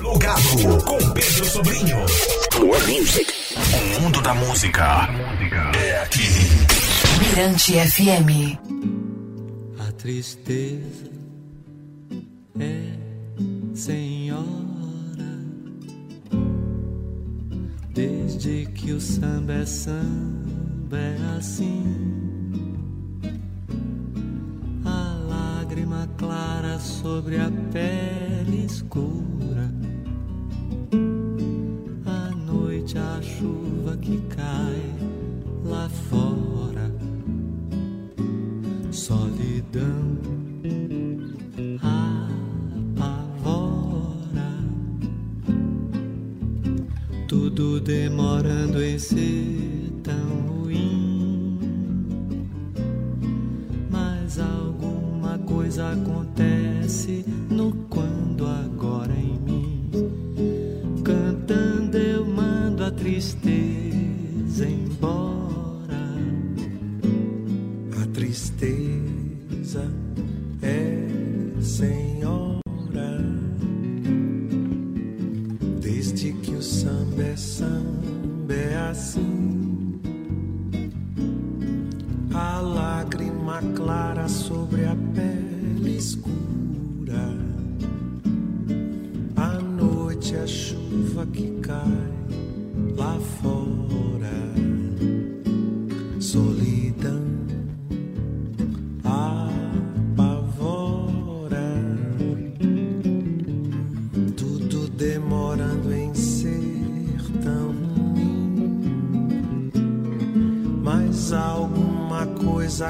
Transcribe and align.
Plugado 0.00 0.82
com 0.86 0.96
Pedro 1.12 1.44
Sobrinho. 1.44 1.98
More 2.58 2.80
music. 2.86 3.30
O 3.98 4.00
mundo 4.00 4.22
da 4.22 4.32
música 4.32 5.10
é 5.78 6.02
aqui. 6.02 6.22
Mirante 7.18 7.74
FM. 7.74 8.58
A 9.78 9.92
tristeza 9.92 11.10
é 12.58 12.94
senhora. 13.74 14.40
Desde 17.92 18.70
que 18.74 18.92
o 18.92 19.00
samba 19.02 19.52
é 19.52 19.66
samba 19.66 20.96
é 20.96 21.36
assim. 21.36 21.84
A 24.82 25.26
lágrima 25.28 26.08
clara 26.16 26.78
sobre 26.78 27.36
a 27.36 27.50
pele 27.70 28.64
escura. 28.64 29.89
A 32.98 33.20
chuva 33.22 33.96
que 33.96 34.18
cai 34.28 34.82
lá 35.64 35.88
fora. 35.88 36.90
Solidão 38.90 40.18
apavora. 43.02 43.70
Tudo 47.28 47.80
demorando 47.80 48.82
em 48.82 48.98
ser 48.98 49.92
tão 50.02 50.62
ruim. 50.62 51.58
Mas 53.90 54.38
alguma 54.38 55.38
coisa 55.38 55.92
acontece 55.92 57.24
no 57.50 57.72
quando 57.88 58.46
agora 58.46 58.69
samba 77.20 77.22
é 77.22 77.36
samba 77.36 78.54
é 78.54 78.76
assim. 78.90 80.00
A 82.32 82.60
lágrima 82.60 83.60
clara 83.76 84.28
sobre 84.28 84.86
a 84.86 84.96
pele 85.14 85.96
escura. 85.96 87.36
À 89.36 89.60
noite 89.60 90.34
a 90.36 90.46
chuva 90.46 91.26
que 91.26 91.50
cai 91.60 91.84
lá 92.96 93.18
fora. 93.42 93.59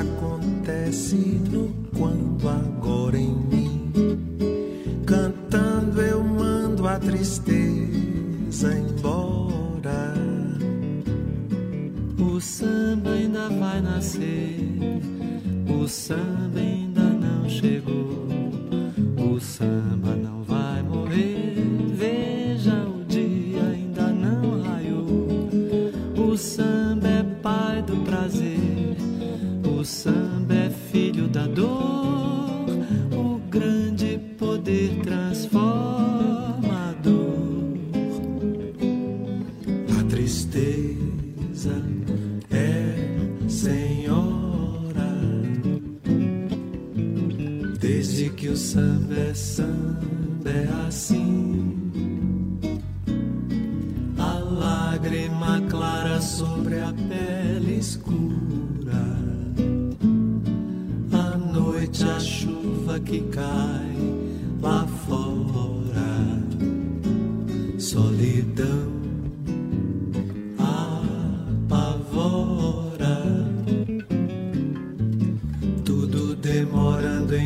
Acontece 0.00 1.16
no 1.50 1.79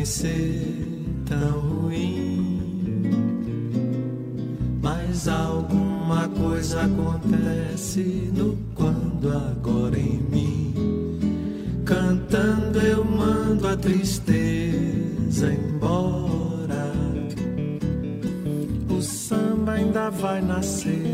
ser 0.05 0.77
tão 1.25 1.59
ruim. 1.59 3.01
Mas 4.81 5.27
alguma 5.27 6.27
coisa 6.29 6.81
acontece 6.83 8.31
no 8.33 8.55
quando 8.75 9.31
agora 9.31 9.97
em 9.97 10.19
mim. 10.29 10.73
Cantando 11.85 12.79
eu 12.79 13.03
mando 13.03 13.67
a 13.67 13.75
tristeza 13.75 15.51
embora. 15.51 16.91
O 18.89 19.01
samba 19.01 19.73
ainda 19.73 20.09
vai 20.11 20.41
nascer. 20.41 21.04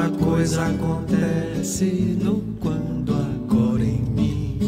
Alguma 0.00 0.10
coisa 0.10 0.66
acontece 0.66 1.84
no 2.20 2.40
quando 2.58 3.12
agora 3.12 3.82
em 3.82 4.02
mim. 4.02 4.58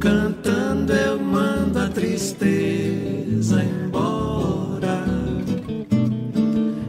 Cantando 0.00 0.92
eu 0.92 1.18
mando 1.18 1.78
a 1.78 1.88
tristeza 1.88 3.62
embora. 3.62 5.04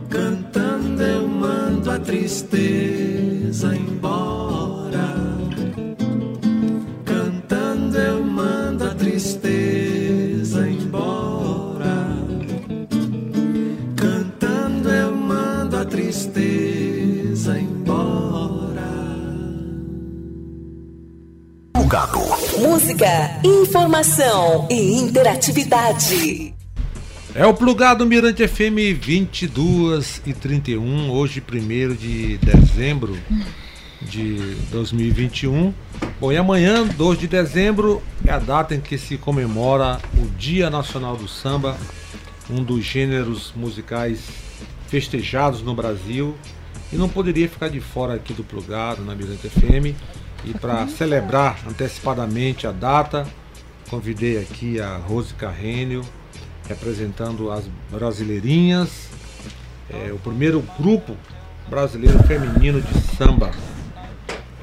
Cantando 0.10 1.02
eu 1.02 1.28
mando 1.28 1.92
a 1.92 2.00
tristeza 2.00 2.93
Informação 23.44 24.66
e 24.72 24.94
interatividade. 24.94 26.54
É 27.36 27.46
o 27.46 27.54
Plugado 27.54 28.06
Mirante 28.06 28.48
FM 28.48 28.98
22 28.98 30.22
e 30.26 30.34
31, 30.34 31.12
hoje 31.12 31.44
1 31.46 31.96
de 31.96 32.38
dezembro 32.38 33.20
de 34.02 34.56
2021. 34.72 35.74
Bom, 36.18 36.32
e 36.32 36.38
amanhã, 36.38 36.86
2 36.86 37.20
de 37.20 37.28
dezembro, 37.28 38.02
é 38.26 38.32
a 38.32 38.40
data 38.40 38.74
em 38.74 38.80
que 38.80 38.98
se 38.98 39.18
comemora 39.18 40.00
o 40.18 40.26
Dia 40.38 40.70
Nacional 40.70 41.18
do 41.18 41.28
Samba, 41.28 41.76
um 42.50 42.64
dos 42.64 42.86
gêneros 42.86 43.52
musicais 43.54 44.22
festejados 44.88 45.62
no 45.62 45.76
Brasil. 45.76 46.38
E 46.92 46.96
não 46.96 47.10
poderia 47.10 47.50
ficar 47.50 47.68
de 47.68 47.82
fora 47.82 48.14
aqui 48.14 48.32
do 48.32 48.46
Plugado, 48.46 49.04
na 49.04 49.14
Mirante 49.14 49.50
FM. 49.50 49.94
E 50.46 50.54
para 50.54 50.88
celebrar 50.88 51.58
antecipadamente 51.68 52.68
a 52.68 52.72
data, 52.72 53.26
convidei 53.90 54.40
aqui 54.40 54.80
a 54.80 54.98
Rose 54.98 55.34
Carrênio, 55.34 56.04
representando 56.68 57.52
as 57.52 57.66
Brasileirinhas, 57.90 59.10
é, 59.90 60.12
o 60.12 60.20
primeiro 60.20 60.62
grupo 60.78 61.16
brasileiro 61.70 62.22
feminino 62.24 62.82
de 62.82 62.94
samba 63.16 63.52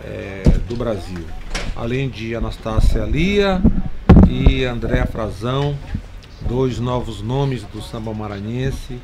é, 0.05 0.43
do 0.69 0.77
Brasil. 0.77 1.25
Além 1.75 2.09
de 2.11 2.35
Anastácia 2.35 3.05
Lia 3.05 3.63
e 4.29 4.65
Andréa 4.65 5.07
Frazão, 5.07 5.79
dois 6.43 6.79
novos 6.79 7.23
nomes 7.23 7.63
do 7.65 7.81
samba 7.81 8.13
maranhense, 8.13 9.01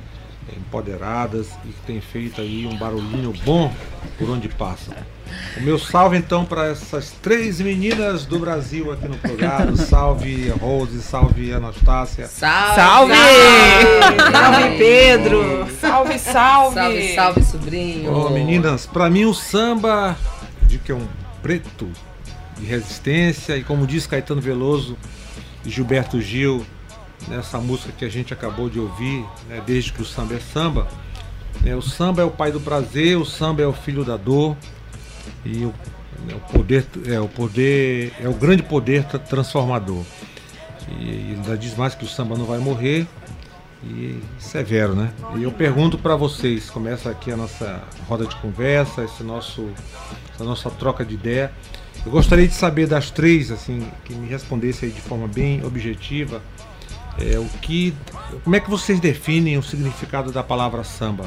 empoderadas 0.56 1.49
e 1.64 1.69
que 1.69 1.81
têm 1.87 2.00
feito 2.00 2.40
aí 2.40 2.67
um 2.67 2.76
barulhinho 2.76 3.32
bom 3.44 3.72
por 4.19 4.31
onde 4.31 4.49
passam. 4.49 4.94
O 5.56 5.61
meu 5.62 5.78
salve 5.78 6.17
então 6.17 6.44
para 6.44 6.67
essas 6.67 7.12
três 7.23 7.61
meninas 7.61 8.26
do 8.26 8.38
Brasil 8.38 8.93
aqui 8.93 9.08
no 9.08 9.17
programa. 9.17 9.76
Salve 9.76 10.49
Rose, 10.50 11.00
salve 11.00 11.52
Anastácia. 11.52 12.26
Salve! 12.26 12.76
Salve! 12.76 13.14
Salve, 14.32 14.78
Pedro! 14.78 15.67
Salve, 15.81 16.19
salve! 16.19 16.75
Salve, 16.75 17.14
salve, 17.14 17.43
sobrinho! 17.44 18.12
Ô, 18.12 18.31
meninas, 18.31 18.87
para 18.87 19.08
mim 19.08 19.25
o 19.25 19.32
samba, 19.32 20.17
eu 20.62 20.69
digo 20.69 20.84
que 20.84 20.93
é 20.93 20.94
um 20.94 21.06
preto 21.43 21.88
de 22.58 22.67
resistência 22.67 23.56
e 23.56 23.64
como 23.64 23.87
diz 23.87 24.06
Caetano 24.06 24.40
Veloso 24.40 24.96
e 25.64 25.70
Gilberto 25.70 26.20
Gil 26.20 26.67
nessa 27.29 27.58
música 27.58 27.93
que 27.96 28.05
a 28.05 28.08
gente 28.08 28.32
acabou 28.32 28.69
de 28.69 28.79
ouvir, 28.79 29.25
né, 29.49 29.62
desde 29.67 29.93
que 29.93 30.02
o 30.02 30.05
samba 30.05 30.34
é 30.34 30.40
samba, 30.40 30.87
né, 31.62 31.75
o 31.75 31.82
samba 31.82 32.22
é 32.22 32.25
o 32.25 32.31
pai 32.31 32.52
do 32.52 32.61
prazer, 32.61 33.17
o 33.17 33.25
samba 33.25 33.62
é 33.62 33.67
o 33.67 33.72
filho 33.72 34.05
da 34.05 34.17
dor 34.17 34.56
e 35.44 35.64
o, 35.64 35.75
né, 36.26 36.34
o 36.34 36.52
poder 36.52 36.87
é 37.06 37.20
o 37.20 37.28
poder 37.28 38.12
é 38.20 38.28
o 38.28 38.34
grande 38.34 38.62
poder 38.62 39.05
tra- 39.05 39.19
transformador. 39.19 40.02
E 41.00 41.34
ainda 41.34 41.56
diz 41.56 41.76
mais 41.76 41.94
que 41.94 42.05
o 42.05 42.08
samba 42.08 42.37
não 42.37 42.44
vai 42.44 42.58
morrer 42.58 43.06
e 43.84 44.20
severo, 44.38 44.94
né? 44.94 45.12
E 45.37 45.43
eu 45.43 45.52
pergunto 45.52 45.99
para 45.99 46.17
vocês, 46.17 46.70
começa 46.70 47.11
aqui 47.11 47.31
a 47.32 47.37
nossa 47.37 47.82
roda 48.08 48.26
de 48.26 48.34
conversa, 48.37 49.05
esse 49.05 49.23
nosso 49.23 49.69
essa 50.34 50.44
nossa 50.44 50.70
troca 50.70 51.05
de 51.05 51.14
ideia. 51.14 51.52
Eu 52.05 52.12
gostaria 52.12 52.46
de 52.46 52.55
saber 52.55 52.87
das 52.87 53.11
três, 53.11 53.50
assim, 53.50 53.84
que 54.05 54.14
me 54.14 54.29
respondesse 54.29 54.84
aí 54.84 54.93
de 54.93 55.00
forma 55.00 55.26
bem 55.26 55.64
objetiva, 55.64 56.40
é, 57.19 57.38
o 57.38 57.46
que, 57.61 57.94
como 58.44 58.55
é 58.55 58.61
que 58.61 58.70
vocês 58.70 59.00
definem 59.00 59.58
o 59.58 59.62
significado 59.62 60.31
da 60.31 60.43
palavra 60.43 60.84
samba? 60.84 61.25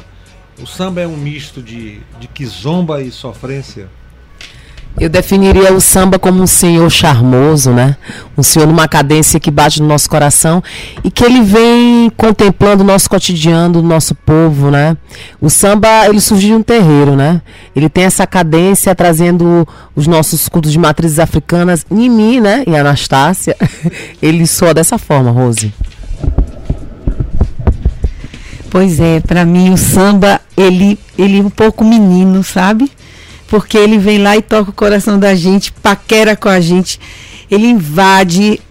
O 0.61 0.67
samba 0.67 1.01
é 1.01 1.07
um 1.07 1.15
misto 1.15 1.61
de, 1.61 2.01
de 2.19 2.27
quizomba 2.27 3.01
e 3.01 3.11
sofrência? 3.11 3.87
Eu 4.99 5.07
definiria 5.07 5.73
o 5.73 5.79
samba 5.79 6.19
como 6.19 6.41
um 6.41 6.47
senhor 6.47 6.89
charmoso, 6.89 7.71
né? 7.71 7.95
Um 8.37 8.43
senhor 8.43 8.67
numa 8.67 8.85
cadência 8.85 9.39
que 9.39 9.49
bate 9.49 9.81
no 9.81 9.87
nosso 9.87 10.09
coração 10.09 10.61
e 11.01 11.09
que 11.09 11.23
ele 11.23 11.41
vem 11.41 12.09
contemplando 12.17 12.83
o 12.83 12.85
nosso 12.85 13.09
cotidiano, 13.09 13.79
o 13.79 13.81
nosso 13.81 14.13
povo, 14.13 14.69
né? 14.69 14.97
O 15.39 15.49
samba, 15.49 16.05
ele 16.07 16.19
surgiu 16.19 16.49
de 16.49 16.55
um 16.55 16.63
terreiro, 16.63 17.15
né? 17.15 17.41
Ele 17.73 17.87
tem 17.87 18.03
essa 18.03 18.27
cadência 18.27 18.93
trazendo 18.93 19.65
os 19.95 20.05
nossos 20.05 20.49
cultos 20.49 20.73
de 20.73 20.79
matrizes 20.79 21.19
africanas 21.19 21.85
em 21.89 22.09
mim, 22.09 22.41
né? 22.41 22.65
Em 22.67 22.77
Anastácia. 22.77 23.55
Ele 24.21 24.45
soa 24.45 24.73
dessa 24.73 24.97
forma, 24.97 25.31
Rose. 25.31 25.73
Pois 28.69 28.99
é, 28.99 29.19
para 29.19 29.45
mim 29.45 29.71
o 29.71 29.77
samba, 29.77 30.39
ele, 30.55 30.99
ele 31.17 31.39
é 31.39 31.41
um 31.41 31.49
pouco 31.49 31.83
menino, 31.83 32.43
sabe? 32.43 32.91
Porque 33.47 33.77
ele 33.77 33.97
vem 33.97 34.19
lá 34.19 34.37
e 34.37 34.41
toca 34.43 34.69
o 34.69 34.73
coração 34.73 35.17
da 35.17 35.33
gente, 35.33 35.71
paquera 35.71 36.35
com 36.35 36.49
a 36.49 36.59
gente, 36.59 36.99
ele 37.49 37.65
invade 37.65 38.61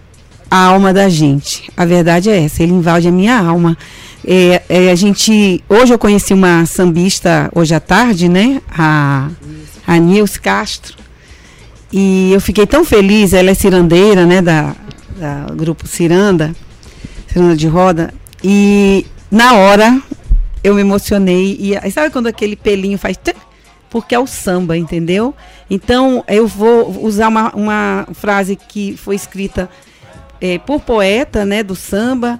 a 0.49 0.67
alma 0.67 0.93
da 0.93 1.09
gente. 1.09 1.69
A 1.77 1.85
verdade 1.85 2.31
é 2.31 2.45
essa, 2.45 2.63
ele 2.63 2.73
invade 2.73 3.09
a 3.09 3.13
minha 3.13 3.37
alma. 3.37 3.77
É, 4.25 4.63
é, 4.69 4.91
a 4.91 4.95
gente, 4.95 5.63
hoje 5.69 5.93
eu 5.93 5.99
conheci 5.99 6.33
uma 6.33 6.65
sambista 6.65 7.51
hoje 7.53 7.75
à 7.75 7.81
tarde, 7.81 8.29
né? 8.29 8.63
A, 8.71 9.29
a 9.85 9.97
Nilce 9.97 10.41
Castro. 10.41 10.97
E 11.93 12.31
eu 12.33 12.41
fiquei 12.41 12.67
tão 12.67 12.85
feliz, 12.85 13.33
ela 13.33 13.51
é 13.51 13.55
cirandeira, 13.55 14.25
né? 14.27 14.41
Da, 14.41 14.77
da 15.17 15.47
grupo 15.55 15.89
Ciranda, 15.89 16.55
Ciranda 17.27 17.57
de 17.57 17.67
Roda. 17.67 18.15
E 18.45 19.07
na 19.31 19.55
hora 19.55 20.01
eu 20.63 20.75
me 20.75 20.81
emocionei. 20.81 21.59
E 21.61 21.91
sabe 21.91 22.11
quando 22.11 22.27
aquele 22.27 22.57
pelinho 22.57 22.99
faz. 22.99 23.19
Porque 23.91 24.15
é 24.15 24.19
o 24.19 24.27
samba, 24.27 24.77
entendeu? 24.77 25.35
Então 25.71 26.23
eu 26.29 26.47
vou 26.47 27.05
usar 27.05 27.29
uma, 27.29 27.51
uma 27.55 28.09
frase 28.13 28.55
que 28.55 28.97
foi 28.97 29.17
escrita 29.17 29.69
eh, 30.41 30.59
por 30.59 30.81
poeta 30.81 31.47
né, 31.47 31.63
do 31.63 31.75
samba, 31.75 32.39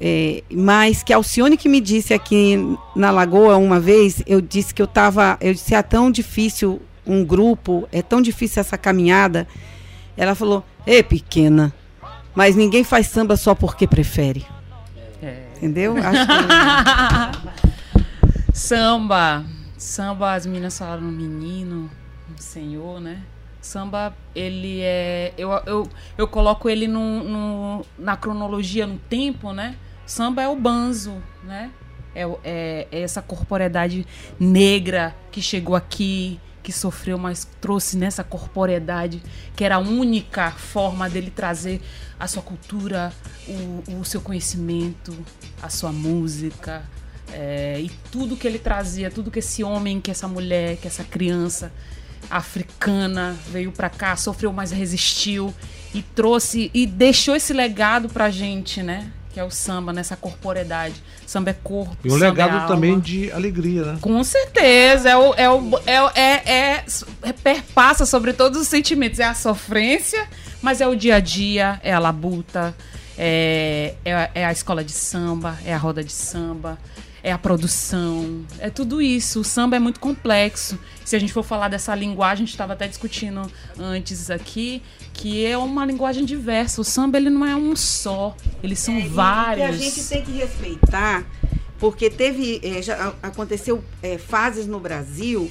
eh, 0.00 0.42
mas 0.50 1.02
que 1.04 1.12
Alcione 1.12 1.56
que 1.56 1.68
me 1.68 1.80
disse 1.80 2.12
aqui 2.12 2.58
na 2.96 3.12
Lagoa 3.12 3.56
uma 3.56 3.78
vez, 3.78 4.20
eu 4.26 4.40
disse 4.40 4.74
que 4.74 4.82
eu 4.82 4.86
estava. 4.86 5.38
Eu 5.40 5.52
disse, 5.52 5.74
é 5.74 5.82
tão 5.82 6.10
difícil 6.10 6.80
um 7.06 7.24
grupo, 7.24 7.88
é 7.92 8.02
tão 8.02 8.20
difícil 8.20 8.60
essa 8.60 8.76
caminhada. 8.76 9.46
Ela 10.16 10.34
falou, 10.34 10.64
ê 10.86 11.02
pequena, 11.02 11.72
mas 12.34 12.56
ninguém 12.56 12.82
faz 12.82 13.06
samba 13.06 13.36
só 13.36 13.54
porque 13.54 13.86
prefere. 13.86 14.44
Entendeu? 15.60 15.94
Acho 16.02 16.26
que 16.26 16.32
Samba. 18.52 19.44
Samba, 19.76 20.34
as 20.34 20.44
meninas 20.46 20.78
falaram 20.78 21.02
menino, 21.02 21.90
senhor, 22.36 23.00
né? 23.00 23.22
Samba, 23.60 24.14
ele 24.34 24.80
é. 24.80 25.32
Eu, 25.38 25.50
eu, 25.66 25.88
eu 26.18 26.28
coloco 26.28 26.68
ele 26.68 26.86
no, 26.86 27.22
no- 27.24 27.86
na 27.98 28.16
cronologia, 28.16 28.86
no 28.86 28.98
tempo, 28.98 29.52
né? 29.52 29.76
Samba 30.06 30.42
é 30.42 30.48
o 30.48 30.56
banzo, 30.56 31.14
né? 31.44 31.70
É, 32.14 32.22
é, 32.44 32.88
é 32.90 33.00
essa 33.02 33.22
corporeidade 33.22 34.06
negra 34.38 35.14
que 35.30 35.40
chegou 35.40 35.76
aqui, 35.76 36.40
que 36.62 36.72
sofreu, 36.72 37.18
mas 37.18 37.46
trouxe 37.60 37.96
nessa 37.96 38.22
corporeidade, 38.22 39.22
que 39.56 39.64
era 39.64 39.76
a 39.76 39.78
única 39.78 40.50
forma 40.50 41.08
dele 41.08 41.30
trazer 41.30 41.80
a 42.18 42.26
sua 42.26 42.42
cultura, 42.42 43.12
o, 43.48 44.00
o 44.00 44.04
seu 44.04 44.20
conhecimento, 44.20 45.16
a 45.62 45.68
sua 45.68 45.92
música, 45.92 46.82
é, 47.32 47.80
e 47.80 47.90
tudo 48.10 48.36
que 48.36 48.46
ele 48.46 48.58
trazia, 48.58 49.10
tudo 49.10 49.30
que 49.30 49.38
esse 49.38 49.62
homem, 49.62 50.00
que 50.00 50.10
essa 50.10 50.28
mulher, 50.28 50.76
que 50.76 50.86
essa 50.86 51.04
criança 51.04 51.72
africana 52.28 53.36
veio 53.50 53.72
pra 53.72 53.88
cá, 53.88 54.16
sofreu, 54.16 54.52
mas 54.52 54.70
resistiu 54.70 55.54
e 55.94 56.02
trouxe 56.02 56.70
e 56.74 56.86
deixou 56.86 57.34
esse 57.34 57.52
legado 57.52 58.08
pra 58.08 58.30
gente, 58.30 58.82
né? 58.82 59.10
Que 59.32 59.38
é 59.38 59.44
o 59.44 59.50
samba, 59.50 59.92
nessa 59.92 60.16
corporeidade. 60.16 60.94
Samba 61.26 61.50
é 61.50 61.52
corpo. 61.52 61.96
E 62.04 62.10
um 62.10 62.16
é 62.16 62.20
legado 62.30 62.54
alma. 62.54 62.66
também 62.66 62.98
de 62.98 63.30
alegria, 63.30 63.84
né? 63.84 63.98
Com 64.00 64.22
certeza, 64.24 65.08
é 65.08 65.16
o, 65.16 65.34
é, 65.34 65.48
o, 65.50 65.78
é, 65.86 66.20
é, 66.20 66.52
é, 66.52 66.84
é- 67.22 67.32
perpassa 67.32 68.04
sobre 68.04 68.32
todos 68.32 68.60
os 68.60 68.66
sentimentos. 68.66 69.20
É 69.20 69.24
a 69.24 69.34
sofrência, 69.34 70.26
mas 70.60 70.80
é 70.80 70.86
o 70.88 70.96
dia 70.96 71.16
a 71.16 71.20
dia, 71.20 71.80
é 71.84 71.92
a 71.92 71.98
labuta, 72.00 72.74
é, 73.16 73.94
é, 74.04 74.30
é 74.34 74.44
a 74.46 74.50
escola 74.50 74.82
de 74.82 74.92
samba, 74.92 75.56
é 75.64 75.72
a 75.72 75.78
roda 75.78 76.02
de 76.02 76.12
samba, 76.12 76.76
é 77.22 77.32
a 77.32 77.38
produção, 77.38 78.44
é 78.58 78.70
tudo 78.70 79.00
isso. 79.02 79.40
O 79.40 79.44
samba 79.44 79.76
é 79.76 79.78
muito 79.78 80.00
complexo. 80.00 80.78
Se 81.04 81.14
a 81.16 81.18
gente 81.18 81.32
for 81.32 81.42
falar 81.42 81.68
dessa 81.68 81.94
linguagem, 81.94 82.44
a 82.44 82.46
gente 82.46 82.50
estava 82.50 82.72
até 82.72 82.88
discutindo 82.88 83.42
antes 83.78 84.30
aqui, 84.30 84.82
que 85.12 85.44
é 85.44 85.56
uma 85.56 85.84
linguagem 85.84 86.24
diversa. 86.24 86.80
O 86.80 86.84
samba 86.84 87.18
ele 87.18 87.30
não 87.30 87.44
é 87.44 87.54
um 87.54 87.76
só, 87.76 88.34
eles 88.62 88.78
são 88.78 88.96
É, 88.96 89.08
vários. 89.08 89.66
E 89.66 89.68
a 89.68 89.72
gente 89.72 90.04
tem 90.04 90.22
que 90.24 90.32
respeitar, 90.32 91.24
porque 91.78 92.08
teve, 92.08 92.60
eh, 92.62 92.80
já 92.82 93.14
aconteceu 93.22 93.84
eh, 94.02 94.18
fases 94.18 94.66
no 94.66 94.80
Brasil 94.80 95.50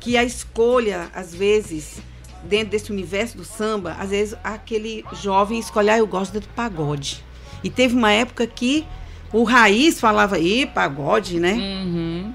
que 0.00 0.16
a 0.16 0.24
escolha, 0.24 1.10
às 1.14 1.34
vezes, 1.34 1.98
dentro 2.44 2.70
desse 2.70 2.92
universo 2.92 3.36
do 3.38 3.44
samba, 3.44 3.96
às 3.98 4.10
vezes 4.10 4.36
aquele 4.44 5.04
jovem 5.22 5.58
escolhe, 5.58 5.88
ah, 5.90 5.98
eu 5.98 6.06
gosto 6.06 6.38
do 6.38 6.46
pagode. 6.48 7.24
E 7.64 7.70
teve 7.70 7.94
uma 7.94 8.12
época 8.12 8.46
que 8.46 8.86
o 9.32 9.42
raiz 9.42 10.00
falava, 10.00 10.38
ih, 10.38 10.66
pagode, 10.66 11.38
né? 11.40 11.54
Uhum. 11.54 12.32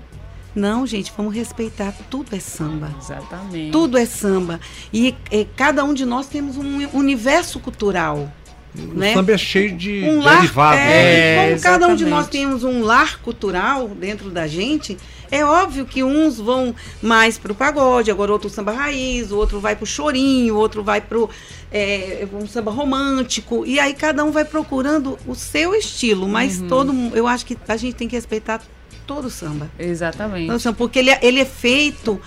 Não, 0.53 0.85
gente, 0.85 1.13
vamos 1.15 1.33
respeitar. 1.33 1.93
Tudo 2.09 2.35
é 2.35 2.39
samba. 2.39 2.93
Exatamente. 2.99 3.71
Tudo 3.71 3.97
é 3.97 4.05
samba. 4.05 4.59
E, 4.91 5.15
e 5.31 5.45
cada 5.55 5.83
um 5.83 5.93
de 5.93 6.05
nós 6.05 6.27
temos 6.27 6.57
um 6.57 6.87
universo 6.93 7.59
cultural. 7.59 8.31
O 8.73 8.93
né? 8.97 9.13
samba 9.13 9.33
é 9.33 9.37
cheio 9.37 9.75
de 9.75 10.03
um 10.03 10.21
lar, 10.21 10.37
derivados. 10.37 10.79
é, 10.79 11.35
né? 11.35 11.49
como 11.49 11.61
cada 11.61 11.87
um 11.87 11.95
de 11.95 12.05
nós 12.05 12.27
temos 12.29 12.63
um 12.63 12.83
lar 12.83 13.19
cultural 13.19 13.89
dentro 13.89 14.29
da 14.29 14.47
gente, 14.47 14.97
é 15.29 15.43
óbvio 15.43 15.85
que 15.85 16.03
uns 16.03 16.37
vão 16.39 16.73
mais 17.01 17.37
pro 17.37 17.53
pagode, 17.53 18.09
agora 18.09 18.31
outro 18.31 18.49
samba 18.49 18.71
raiz, 18.71 19.31
o 19.31 19.37
outro 19.37 19.59
vai 19.59 19.75
pro 19.75 19.85
chorinho, 19.85 20.55
o 20.55 20.57
outro 20.57 20.83
vai 20.83 21.01
pro 21.01 21.29
é, 21.71 22.25
um 22.33 22.47
samba 22.47 22.71
romântico, 22.71 23.65
e 23.65 23.77
aí 23.79 23.93
cada 23.93 24.23
um 24.23 24.31
vai 24.31 24.45
procurando 24.45 25.17
o 25.27 25.35
seu 25.35 25.75
estilo, 25.75 26.27
mas 26.27 26.61
todo 26.69 26.93
mu- 26.93 27.15
eu 27.15 27.27
acho 27.27 27.45
que 27.45 27.57
a 27.67 27.75
gente 27.77 27.95
tem 27.95 28.07
que 28.07 28.15
respeitar 28.15 28.61
todo 29.05 29.25
o 29.25 29.29
samba. 29.29 29.69
Exatamente. 29.77 30.47
Todo 30.47 30.59
samba, 30.59 30.77
porque 30.77 30.99
ele, 30.99 31.09
é- 31.09 31.19
ele 31.21 31.39
é 31.39 31.45
feito 31.45 32.19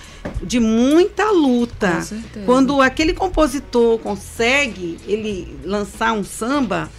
de 0.43 0.61
muita 0.61 1.31
luta. 1.31 1.93
Com 1.97 2.03
certeza. 2.03 2.47
Quando 2.47 2.81
aquele 2.83 3.13
compositor 3.15 3.99
consegue 3.99 4.99
ele 5.07 5.57
lançar 5.65 6.13
um 6.13 6.25
samba, 6.25 6.91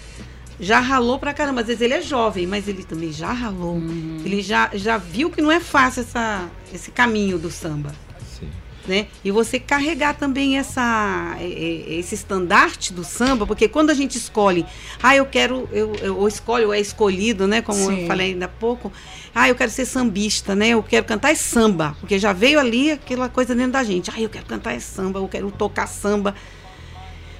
já 0.59 0.79
ralou 0.79 1.19
pra 1.19 1.33
caramba. 1.33 1.61
Às 1.61 1.67
vezes 1.67 1.81
ele 1.81 1.93
é 1.93 2.01
jovem, 2.01 2.47
mas 2.47 2.67
ele 2.67 2.83
também 2.83 3.11
já 3.11 3.31
ralou. 3.31 3.75
Uhum. 3.75 4.21
Ele 4.23 4.41
já, 4.41 4.69
já 4.73 4.97
viu 4.97 5.29
que 5.29 5.41
não 5.41 5.51
é 5.51 5.59
fácil 5.59 6.01
essa, 6.01 6.47
esse 6.73 6.91
caminho 6.91 7.37
do 7.37 7.51
samba. 7.51 7.93
Sim. 8.39 8.47
Né? 8.87 9.07
E 9.23 9.31
você 9.31 9.59
carregar 9.59 10.13
também 10.13 10.59
essa, 10.59 11.35
é, 11.39 11.43
é, 11.43 11.93
esse 11.95 12.13
estandarte 12.13 12.93
do 12.93 13.03
samba, 13.03 13.47
porque 13.47 13.67
quando 13.67 13.89
a 13.89 13.95
gente 13.95 14.15
escolhe, 14.15 14.63
ah, 15.01 15.15
eu 15.15 15.25
quero, 15.25 15.67
eu, 15.71 15.95
eu 15.95 16.17
ou 16.17 16.27
escolhe, 16.27 16.65
ou 16.65 16.73
é 16.73 16.79
escolhido, 16.79 17.47
né? 17.47 17.63
Como 17.63 17.79
Sim. 17.79 18.01
eu 18.01 18.07
falei 18.07 18.33
ainda 18.33 18.45
há 18.45 18.49
pouco, 18.49 18.93
ah, 19.33 19.49
eu 19.49 19.55
quero 19.55 19.71
ser 19.71 19.85
sambista, 19.85 20.55
né? 20.55 20.69
Eu 20.69 20.83
quero 20.83 21.03
cantar 21.03 21.31
esse 21.31 21.43
samba, 21.43 21.97
porque 21.99 22.19
já 22.19 22.31
veio 22.31 22.59
ali 22.59 22.91
aquela 22.91 23.27
coisa 23.27 23.55
dentro 23.55 23.71
da 23.71 23.83
gente. 23.83 24.11
Ah, 24.15 24.21
eu 24.21 24.29
quero 24.29 24.45
cantar 24.45 24.75
esse 24.75 24.85
samba, 24.85 25.17
eu 25.17 25.27
quero 25.27 25.49
tocar 25.49 25.87
samba. 25.87 26.35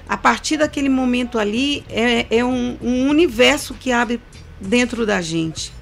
A 0.08 0.16
partir 0.16 0.56
daquele 0.56 0.88
momento 0.88 1.38
ali, 1.38 1.84
é, 1.88 2.26
é 2.28 2.44
um, 2.44 2.76
um 2.82 3.08
universo 3.08 3.72
que 3.74 3.92
abre 3.92 4.20
dentro 4.60 5.06
da 5.06 5.20
gente, 5.20 5.72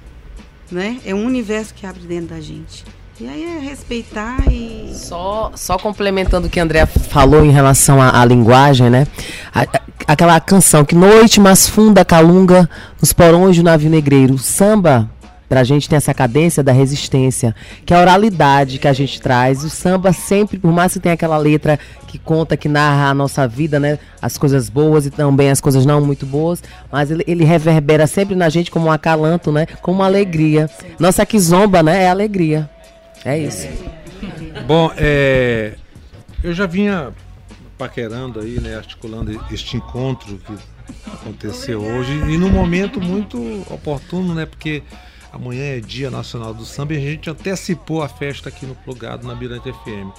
né? 0.71 0.99
É 1.05 1.13
um 1.13 1.25
universo 1.25 1.73
que 1.73 1.85
abre 1.85 2.03
dentro 2.03 2.35
da 2.35 2.41
gente. 2.41 2.83
E 3.19 3.27
aí 3.27 3.43
é 3.45 3.59
respeitar 3.59 4.37
e 4.51 4.91
Só, 4.93 5.51
só 5.55 5.77
complementando 5.77 6.47
o 6.47 6.49
que 6.49 6.59
a 6.59 6.63
Andrea 6.63 6.85
falou 6.85 7.45
em 7.45 7.51
relação 7.51 8.01
à, 8.01 8.21
à 8.21 8.25
linguagem, 8.25 8.89
né? 8.89 9.07
A- 9.53 9.61
a- 9.61 9.81
aquela 10.07 10.39
canção 10.39 10.83
que 10.83 10.95
noite 10.95 11.39
mais 11.39 11.67
funda 11.67 12.03
calunga 12.03 12.69
nos 12.99 13.13
porões 13.13 13.55
do 13.57 13.63
navio 13.63 13.89
negreiro. 13.89 14.33
O 14.33 14.37
samba, 14.37 15.09
pra 15.47 15.63
gente, 15.63 15.87
tem 15.87 15.95
essa 15.95 16.13
cadência 16.13 16.61
da 16.63 16.71
resistência, 16.73 17.55
que 17.85 17.93
é 17.93 17.97
a 17.97 18.01
oralidade 18.01 18.79
que 18.79 18.87
a 18.87 18.93
gente 18.93 19.21
traz. 19.21 19.63
O 19.63 19.69
samba 19.69 20.11
sempre, 20.11 20.57
por 20.57 20.71
mais 20.73 20.93
que 20.93 20.99
tenha 20.99 21.13
aquela 21.13 21.37
letra 21.37 21.79
que 22.07 22.17
conta, 22.19 22.57
que 22.57 22.67
narra 22.67 23.09
a 23.09 23.13
nossa 23.13 23.47
vida, 23.47 23.79
né? 23.79 23.97
As 24.21 24.37
coisas 24.37 24.69
boas 24.69 25.05
e 25.05 25.09
também 25.09 25.49
as 25.49 25.61
coisas 25.61 25.85
não 25.85 26.01
muito 26.01 26.25
boas, 26.25 26.61
mas 26.91 27.11
ele, 27.11 27.23
ele 27.27 27.43
reverbera 27.45 28.07
sempre 28.07 28.35
na 28.35 28.49
gente 28.49 28.69
como 28.71 28.87
um 28.87 28.91
acalanto, 28.91 29.51
né? 29.53 29.65
Como 29.81 29.99
uma 29.99 30.05
alegria. 30.05 30.69
Nossa 30.99 31.25
kizomba, 31.25 31.81
né? 31.81 32.03
É 32.03 32.09
alegria. 32.09 32.69
É 33.25 33.37
isso. 33.39 33.67
Bom, 34.67 34.91
é, 34.95 35.75
eu 36.43 36.53
já 36.53 36.65
vinha 36.65 37.11
paquerando 37.77 38.39
aí, 38.39 38.59
né, 38.59 38.75
articulando 38.77 39.31
este 39.51 39.75
encontro 39.77 40.37
que 40.37 40.53
aconteceu 41.11 41.81
hoje 41.81 42.11
e 42.13 42.37
num 42.37 42.49
momento 42.51 43.01
muito 43.01 43.37
oportuno, 43.69 44.33
né, 44.33 44.45
porque 44.45 44.83
amanhã 45.33 45.63
é 45.63 45.79
Dia 45.79 46.09
Nacional 46.09 46.53
do 46.53 46.63
Samba 46.63 46.93
e 46.93 46.97
a 46.97 47.01
gente 47.01 47.29
antecipou 47.29 48.01
a 48.01 48.07
festa 48.07 48.49
aqui 48.49 48.65
no 48.65 48.75
Plugado 48.75 49.27
na 49.27 49.35
Mirante 49.35 49.71
FM. 49.71 50.13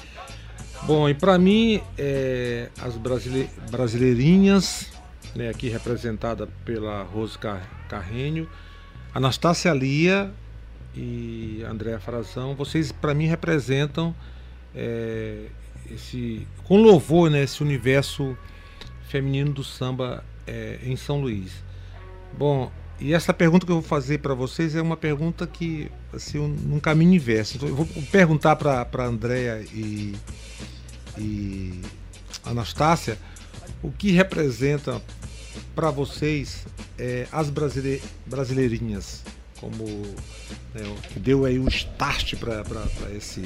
Bom, 0.82 1.08
e 1.08 1.14
para 1.14 1.38
mim, 1.38 1.80
é, 1.96 2.68
as 2.82 2.96
brasile- 2.96 3.48
brasileirinhas, 3.70 4.86
né, 5.34 5.48
aqui 5.48 5.68
representada 5.68 6.48
pela 6.64 7.02
Rose 7.04 7.38
Car 7.38 7.62
Carrênio, 7.88 8.48
Anastácia 9.14 9.72
Lia 9.72 10.30
e 10.96 11.62
Andréa 11.68 12.00
Frazão, 12.00 12.54
vocês 12.54 12.90
para 12.90 13.12
mim 13.12 13.26
representam 13.26 14.14
é, 14.74 15.46
esse 15.90 16.46
com 16.64 16.78
louvor, 16.80 17.30
né, 17.30 17.42
esse 17.42 17.62
universo 17.62 18.36
feminino 19.08 19.52
do 19.52 19.62
samba 19.62 20.24
é, 20.46 20.78
em 20.82 20.96
São 20.96 21.20
Luís. 21.20 21.52
Bom, 22.36 22.70
e 22.98 23.12
essa 23.12 23.32
pergunta 23.34 23.66
que 23.66 23.72
eu 23.72 23.80
vou 23.80 23.88
fazer 23.88 24.18
para 24.18 24.32
vocês 24.34 24.74
é 24.74 24.80
uma 24.80 24.96
pergunta 24.96 25.46
que 25.46 25.90
assim, 26.14 26.38
um- 26.38 26.48
num 26.48 26.80
caminho 26.80 27.14
inverso. 27.14 27.56
Então, 27.56 27.68
eu 27.68 27.74
vou 27.76 27.86
perguntar 28.10 28.56
para 28.56 28.84
para 28.84 29.04
Andréa 29.04 29.62
e, 29.72 30.14
e 31.18 31.80
Anastácia 32.44 33.18
o 33.82 33.90
que 33.90 34.12
representa 34.12 35.00
para 35.74 35.90
vocês 35.90 36.66
é, 36.98 37.26
as 37.30 37.50
brasile- 37.50 38.02
brasileirinhas 38.26 39.22
como 39.60 39.84
né, 40.74 40.82
o 40.84 41.08
que 41.08 41.18
deu 41.18 41.44
aí 41.44 41.58
um 41.58 41.68
start 41.68 42.34
para 42.36 42.62
esse 43.14 43.42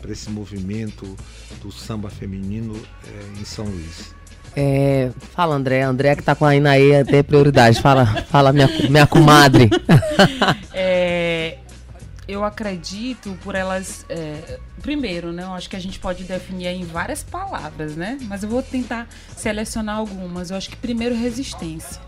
para 0.00 0.10
esse 0.10 0.28
movimento 0.28 1.16
do 1.62 1.70
samba 1.70 2.10
feminino 2.10 2.74
é, 3.06 3.40
em 3.40 3.44
São 3.44 3.64
Luís. 3.64 4.12
É, 4.54 5.10
fala, 5.32 5.54
André. 5.54 5.82
André 5.82 6.16
que 6.16 6.22
tá 6.22 6.34
com 6.34 6.44
a 6.44 6.54
Inaê 6.54 7.04
tem 7.04 7.22
prioridade. 7.22 7.80
Fala, 7.80 8.04
fala 8.24 8.52
minha, 8.52 8.68
minha 8.90 9.06
comadre. 9.06 9.70
É, 10.74 11.58
eu 12.26 12.44
acredito 12.44 13.38
por 13.44 13.54
elas. 13.54 14.04
é, 14.08 14.58
primeiro, 14.80 15.32
né? 15.32 15.44
Eu 15.44 15.52
acho 15.52 15.70
que 15.70 15.76
a 15.76 15.78
gente 15.78 15.98
pode 15.98 16.24
definir 16.24 16.66
em 16.68 16.84
várias 16.84 17.22
palavras, 17.22 17.94
né? 17.94 18.18
Mas 18.22 18.42
eu 18.42 18.48
vou 18.48 18.62
tentar 18.62 19.06
selecionar 19.36 19.96
algumas. 19.96 20.50
Eu 20.50 20.56
acho 20.56 20.68
que 20.68 20.76
primeiro 20.76 21.14
resistência. 21.14 22.00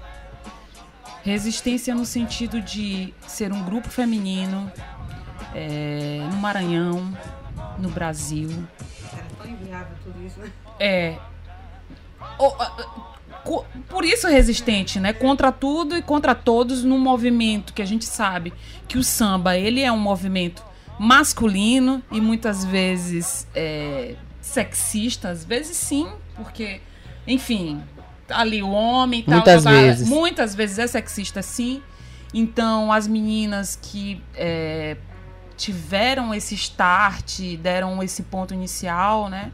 Resistência 1.24 1.94
no 1.94 2.04
sentido 2.04 2.60
de 2.60 3.14
ser 3.26 3.50
um 3.52 3.62
grupo 3.64 3.88
feminino 3.88 4.70
é, 5.54 6.20
no 6.30 6.36
Maranhão, 6.36 7.16
no 7.78 7.88
Brasil. 7.88 8.50
É. 10.78 11.16
O- 12.38 12.46
a- 12.60 12.64
a- 12.66 13.38
co- 13.42 13.64
por 13.88 14.04
isso 14.04 14.28
resistente, 14.28 15.00
né? 15.00 15.12
Contra 15.12 15.50
tudo 15.50 15.96
e 15.96 16.02
contra 16.02 16.34
todos 16.34 16.84
num 16.84 16.98
movimento 16.98 17.72
que 17.72 17.80
a 17.80 17.86
gente 17.86 18.04
sabe 18.04 18.52
que 18.86 18.98
o 18.98 19.02
samba 19.04 19.56
ele 19.56 19.80
é 19.80 19.90
um 19.90 19.98
movimento 19.98 20.62
masculino 20.98 22.02
e 22.12 22.20
muitas 22.20 22.64
vezes 22.64 23.46
é, 23.54 24.14
sexista, 24.40 25.30
às 25.30 25.44
vezes 25.44 25.76
sim, 25.76 26.06
porque, 26.36 26.80
enfim, 27.26 27.82
ali 28.28 28.62
o 28.62 28.70
homem 28.70 29.20
e 29.20 29.22
tal, 29.24 29.34
Muitas 29.34 29.62
tal, 29.64 29.72
tal, 29.72 29.82
vezes. 29.82 30.08
muitas 30.08 30.54
vezes 30.54 30.78
é 30.78 30.86
sexista 30.86 31.42
sim. 31.42 31.82
Então 32.32 32.90
as 32.92 33.06
meninas 33.06 33.78
que 33.80 34.20
é, 34.34 34.96
tiveram 35.56 36.34
esse 36.34 36.54
start, 36.54 37.40
deram 37.60 38.02
esse 38.02 38.22
ponto 38.24 38.52
inicial, 38.54 39.28
né? 39.28 39.52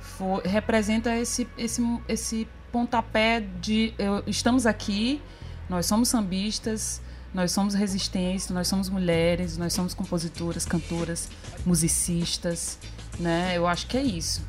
fo- 0.00 0.40
representa 0.44 1.16
esse, 1.16 1.48
esse, 1.58 1.82
esse 2.08 2.46
pontapé 2.70 3.42
de 3.60 3.92
eu- 3.98 4.22
estamos 4.26 4.64
aqui, 4.66 5.20
nós 5.68 5.86
somos 5.86 6.08
sambistas, 6.08 7.00
nós 7.32 7.50
somos 7.50 7.74
resistentes, 7.74 8.48
nós 8.50 8.68
somos 8.68 8.88
mulheres, 8.88 9.56
nós 9.56 9.72
somos 9.72 9.92
compositoras, 9.92 10.64
cantoras, 10.64 11.28
musicistas, 11.66 12.78
né? 13.18 13.52
Eu 13.56 13.66
acho 13.66 13.86
que 13.88 13.96
é 13.96 14.02
isso. 14.02 14.42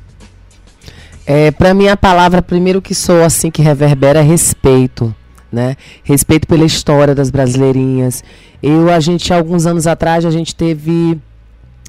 É, 1.26 1.50
para 1.50 1.74
mim, 1.74 1.88
a 1.88 1.96
palavra 1.96 2.40
primeiro 2.40 2.80
que 2.80 2.94
soa 2.94 3.26
assim, 3.26 3.50
que 3.50 3.60
reverbera 3.60 4.20
é 4.20 4.22
respeito. 4.22 5.14
Né? 5.52 5.76
Respeito 6.04 6.46
pela 6.46 6.64
história 6.64 7.14
das 7.14 7.30
brasileirinhas. 7.30 8.22
Eu, 8.62 8.90
a 8.92 9.00
gente, 9.00 9.32
alguns 9.32 9.66
anos 9.66 9.86
atrás, 9.86 10.24
a 10.24 10.30
gente 10.30 10.54
teve 10.54 11.18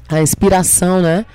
a 0.08 0.20
inspiração, 0.20 1.00
né? 1.02 1.26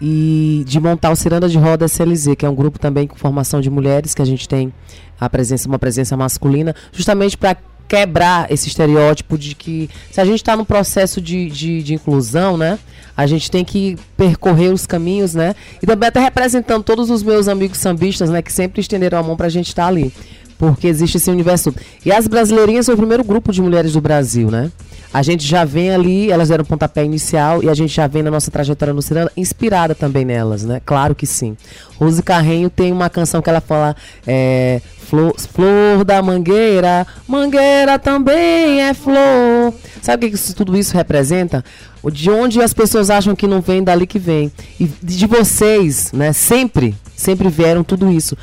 E 0.00 0.64
de 0.66 0.80
montar 0.80 1.10
o 1.10 1.16
Ciranda 1.16 1.48
de 1.48 1.58
Roda 1.58 1.86
SLZ, 1.86 2.34
que 2.36 2.44
é 2.44 2.48
um 2.48 2.54
grupo 2.54 2.78
também 2.78 3.06
com 3.06 3.16
formação 3.16 3.60
de 3.60 3.70
mulheres, 3.70 4.14
que 4.14 4.22
a 4.22 4.24
gente 4.24 4.48
tem 4.48 4.72
a 5.18 5.30
presença, 5.30 5.68
uma 5.68 5.78
presença 5.78 6.16
masculina, 6.16 6.74
justamente 6.92 7.36
para 7.36 7.56
quebrar 7.88 8.50
esse 8.50 8.68
estereótipo 8.68 9.36
de 9.36 9.54
que 9.54 9.88
se 10.10 10.20
a 10.20 10.24
gente 10.24 10.36
está 10.36 10.56
num 10.56 10.64
processo 10.64 11.20
de, 11.20 11.48
de, 11.48 11.82
de 11.82 11.94
inclusão, 11.94 12.56
né? 12.56 12.78
A 13.16 13.26
gente 13.26 13.50
tem 13.50 13.64
que 13.64 13.96
percorrer 14.16 14.72
os 14.72 14.86
caminhos, 14.86 15.34
né? 15.34 15.54
E 15.82 15.86
também 15.86 16.08
até 16.08 16.20
representando 16.20 16.82
todos 16.82 17.10
os 17.10 17.22
meus 17.22 17.46
amigos 17.46 17.78
sambistas, 17.78 18.30
né? 18.30 18.40
Que 18.40 18.52
sempre 18.52 18.80
estenderam 18.80 19.18
a 19.18 19.22
mão 19.22 19.36
pra 19.36 19.48
gente 19.48 19.68
estar 19.68 19.86
ali. 19.86 20.12
Porque 20.56 20.86
existe 20.86 21.16
esse 21.16 21.30
universo. 21.30 21.74
E 22.04 22.12
as 22.12 22.26
brasileirinhas 22.26 22.86
são 22.86 22.94
o 22.94 22.98
primeiro 22.98 23.24
grupo 23.24 23.52
de 23.52 23.60
mulheres 23.60 23.92
do 23.92 24.00
Brasil, 24.00 24.50
né? 24.50 24.70
A 25.12 25.22
gente 25.22 25.46
já 25.46 25.64
vem 25.64 25.90
ali, 25.90 26.30
elas 26.30 26.48
deram 26.48 26.64
o 26.64 26.66
pontapé 26.66 27.04
inicial 27.04 27.62
e 27.62 27.68
a 27.68 27.74
gente 27.74 27.94
já 27.94 28.06
vem 28.06 28.22
na 28.22 28.30
nossa 28.30 28.50
trajetória 28.50 28.94
no 28.94 29.02
cinema 29.02 29.30
inspirada 29.36 29.94
também 29.94 30.24
nelas, 30.24 30.64
né? 30.64 30.80
Claro 30.84 31.14
que 31.14 31.26
sim. 31.26 31.56
Rose 31.98 32.22
Carrenho 32.22 32.70
tem 32.70 32.90
uma 32.90 33.10
canção 33.10 33.42
que 33.42 33.50
ela 33.50 33.60
fala 33.60 33.94
é, 34.26 34.80
flor, 35.12 35.34
flor 35.38 36.04
da 36.04 36.22
mangueira, 36.22 37.06
mangueira 37.28 37.98
também 37.98 38.82
é 38.82 38.94
flor. 38.94 39.74
Sabe 40.00 40.26
o 40.26 40.30
que 40.30 40.34
isso, 40.34 40.54
tudo 40.54 40.76
isso 40.78 40.94
representa? 40.94 41.62
De 42.10 42.30
onde 42.30 42.62
as 42.62 42.72
pessoas 42.72 43.10
acham 43.10 43.36
que 43.36 43.46
não 43.46 43.60
vem, 43.60 43.84
dali 43.84 44.06
que 44.06 44.18
vem. 44.18 44.50
E 44.80 44.86
de 45.02 45.26
vocês, 45.26 46.10
né? 46.12 46.32
Sempre, 46.32 46.94
sempre 47.14 47.50
vieram 47.50 47.84
tudo 47.84 48.10
isso. 48.10 48.36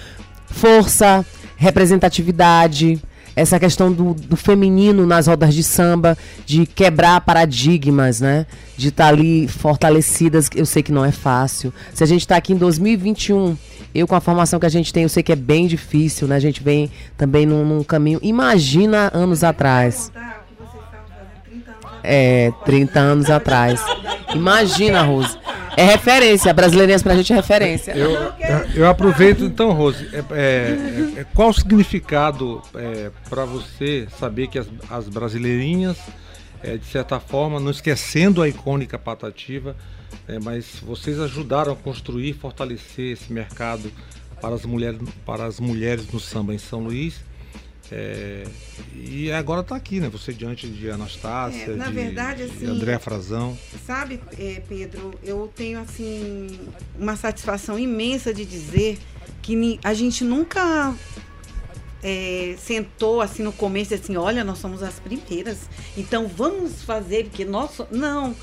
Força, 0.45 1.25
representatividade, 1.57 3.01
essa 3.39 3.57
questão 3.57 3.89
do, 3.89 4.13
do, 4.13 4.35
feminino 4.35 5.05
nas 5.05 5.27
rodas 5.27 5.53
de 5.53 5.63
samba, 5.63 6.17
de 6.45 6.65
quebrar 6.65 7.21
paradigmas, 7.21 8.19
né? 8.19 8.45
De 8.75 8.89
estar 8.89 9.05
tá 9.05 9.09
ali 9.09 9.47
fortalecidas, 9.47 10.49
eu 10.53 10.65
sei 10.65 10.83
que 10.83 10.91
não 10.91 11.05
é 11.05 11.11
fácil. 11.11 11.73
Se 11.93 12.03
a 12.03 12.07
gente 12.07 12.21
está 12.21 12.35
aqui 12.35 12.51
em 12.51 12.57
2021, 12.57 13.55
eu 13.95 14.05
com 14.05 14.15
a 14.15 14.19
formação 14.19 14.59
que 14.59 14.65
a 14.65 14.69
gente 14.69 14.91
tem, 14.91 15.03
eu 15.03 15.09
sei 15.09 15.23
que 15.23 15.31
é 15.31 15.37
bem 15.37 15.67
difícil, 15.67 16.27
né? 16.27 16.35
A 16.35 16.39
gente 16.39 16.61
vem 16.61 16.91
também 17.17 17.45
num, 17.45 17.63
num 17.63 17.81
caminho. 17.81 18.19
Imagina 18.21 19.09
anos 19.13 19.41
atrás. 19.41 20.11
É, 22.03 22.51
30 22.65 22.99
anos 22.99 23.29
atrás. 23.29 23.81
Imagina, 24.35 25.01
Rose. 25.01 25.37
É 25.79 25.83
referência, 25.85 26.53
brasileirinhas 26.53 27.01
pra 27.01 27.15
gente 27.15 27.31
é 27.31 27.35
referência. 27.37 27.93
Eu, 27.95 28.11
eu 28.75 28.85
aproveito 28.85 29.45
então, 29.45 29.71
Rose, 29.71 30.09
é, 30.11 30.17
é, 30.31 31.21
é, 31.21 31.25
qual 31.33 31.51
o 31.51 31.53
significado 31.53 32.61
é, 32.75 33.09
para 33.29 33.45
você 33.45 34.05
saber 34.19 34.47
que 34.47 34.59
as, 34.59 34.67
as 34.89 35.07
brasileirinhas, 35.07 35.97
é, 36.61 36.75
de 36.75 36.85
certa 36.85 37.17
forma, 37.17 37.61
não 37.61 37.71
esquecendo 37.71 38.41
a 38.41 38.49
icônica 38.49 38.99
patativa, 38.99 39.73
é, 40.27 40.37
mas 40.37 40.81
vocês 40.81 41.17
ajudaram 41.17 41.71
a 41.71 41.75
construir, 41.77 42.33
fortalecer 42.33 43.13
esse 43.13 43.31
mercado 43.31 43.89
para 44.41 44.55
as 44.55 44.65
mulheres, 44.65 44.99
para 45.25 45.45
as 45.45 45.61
mulheres 45.61 46.11
no 46.11 46.19
samba 46.19 46.53
em 46.53 46.57
São 46.57 46.81
Luís 46.81 47.28
é, 47.91 48.43
e 48.95 49.31
agora 49.31 49.61
está 49.61 49.75
aqui, 49.75 49.99
né? 49.99 50.09
Você 50.09 50.31
diante 50.31 50.67
de 50.67 50.89
Anastácia, 50.89 51.71
é, 51.71 51.75
na 51.75 51.87
de, 51.87 51.93
verdade, 51.93 52.43
assim, 52.43 52.59
de 52.59 52.65
André 52.65 52.99
Frazão. 52.99 53.57
Sabe, 53.85 54.21
é, 54.37 54.61
Pedro, 54.67 55.13
eu 55.23 55.51
tenho 55.55 55.79
assim 55.79 56.59
uma 56.97 57.15
satisfação 57.15 57.79
imensa 57.79 58.33
de 58.33 58.45
dizer 58.45 58.99
que 59.41 59.79
a 59.83 59.93
gente 59.93 60.23
nunca 60.23 60.93
é, 62.03 62.55
sentou 62.59 63.21
assim 63.21 63.41
no 63.41 63.51
começo 63.51 63.93
assim, 63.93 64.15
olha, 64.15 64.43
nós 64.43 64.59
somos 64.59 64.83
as 64.83 64.99
primeiras, 64.99 65.69
então 65.97 66.27
vamos 66.27 66.83
fazer 66.83 67.25
porque 67.25 67.45
nós 67.45 67.81
não. 67.91 68.35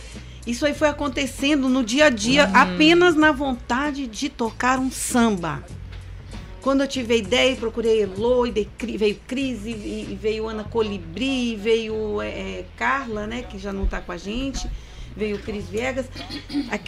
Isso 0.47 0.65
aí 0.65 0.75
foi 0.75 0.89
acontecendo 0.89 1.69
no 1.69 1.83
dia 1.83 2.07
a 2.07 2.11
dia, 2.11 2.47
hum. 2.47 2.53
apenas 2.55 3.17
na 3.17 3.33
vontade 3.33 4.07
de 4.07 4.29
tocar 4.29 4.79
um 4.79 4.91
samba. 4.91 5.65
Quando 6.67 6.81
eu 6.81 6.89
tive 6.89 7.15
a 7.15 7.17
ideia, 7.17 7.55
procurei 7.55 8.03
Elo, 8.03 8.45
e 8.45 8.69
veio 8.99 9.21
Cris, 9.25 9.65
e 9.65 10.19
veio 10.21 10.49
Ana 10.49 10.65
Colibri, 10.65 11.55
veio 11.55 12.21
é, 12.21 12.27
é, 12.27 12.65
Carla, 12.77 13.25
né, 13.25 13.43
que 13.43 13.57
já 13.57 13.73
não 13.73 13.85
está 13.85 14.01
com 14.01 14.11
a 14.11 14.17
gente, 14.17 14.69
veio 15.17 15.39
Cris 15.39 15.69
Viegas. 15.69 16.07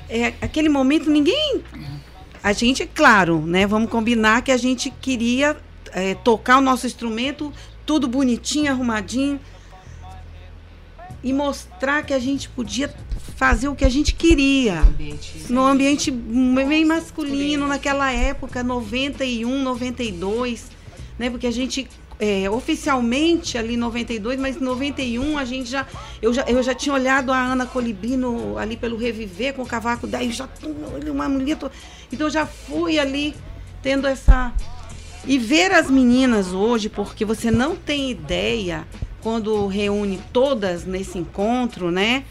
É, 0.08 0.34
aquele 0.40 0.68
momento 0.68 1.08
ninguém. 1.08 1.62
A 2.42 2.52
gente, 2.52 2.86
claro, 2.86 3.40
né? 3.40 3.68
Vamos 3.68 3.88
combinar 3.88 4.42
que 4.42 4.50
a 4.50 4.56
gente 4.56 4.90
queria 4.90 5.56
é, 5.92 6.12
tocar 6.16 6.58
o 6.58 6.60
nosso 6.60 6.84
instrumento, 6.84 7.52
tudo 7.86 8.08
bonitinho, 8.08 8.72
arrumadinho 8.72 9.38
e 11.22 11.32
mostrar 11.32 12.02
que 12.02 12.12
a 12.12 12.18
gente 12.18 12.48
podia 12.48 12.92
fazer 13.38 13.68
o 13.68 13.76
que 13.76 13.84
a 13.84 13.88
gente 13.88 14.14
queria. 14.16 14.80
Ambiente, 14.80 15.46
no 15.48 15.64
ambiente 15.64 16.10
bem 16.10 16.84
masculino, 16.84 17.68
naquela 17.68 18.10
época, 18.10 18.64
91, 18.64 19.62
92, 19.62 20.66
né? 21.16 21.30
Porque 21.30 21.46
a 21.46 21.50
gente 21.52 21.88
é, 22.18 22.50
oficialmente 22.50 23.56
ali 23.56 23.76
92, 23.76 24.40
mas 24.40 24.56
em 24.56 24.64
91 24.64 25.38
a 25.38 25.44
gente 25.44 25.70
já 25.70 25.86
eu, 26.20 26.34
já. 26.34 26.42
eu 26.48 26.60
já 26.60 26.74
tinha 26.74 26.92
olhado 26.92 27.30
a 27.30 27.38
Ana 27.40 27.64
Colibino 27.64 28.58
ali 28.58 28.76
pelo 28.76 28.96
Reviver 28.96 29.54
com 29.54 29.62
o 29.62 29.66
cavaco, 29.66 30.08
daí 30.08 30.32
já 30.32 30.48
uma 31.08 31.28
mulher. 31.28 31.56
Então 32.12 32.26
eu 32.26 32.30
já 32.32 32.44
fui 32.44 32.98
ali 32.98 33.36
tendo 33.80 34.08
essa. 34.08 34.52
E 35.24 35.38
ver 35.38 35.70
as 35.72 35.88
meninas 35.88 36.52
hoje, 36.52 36.88
porque 36.88 37.24
você 37.24 37.52
não 37.52 37.76
tem 37.76 38.10
ideia 38.10 38.84
quando 39.20 39.66
reúne 39.66 40.18
todas 40.32 40.84
nesse 40.84 41.18
encontro, 41.18 41.90
né? 41.90 42.24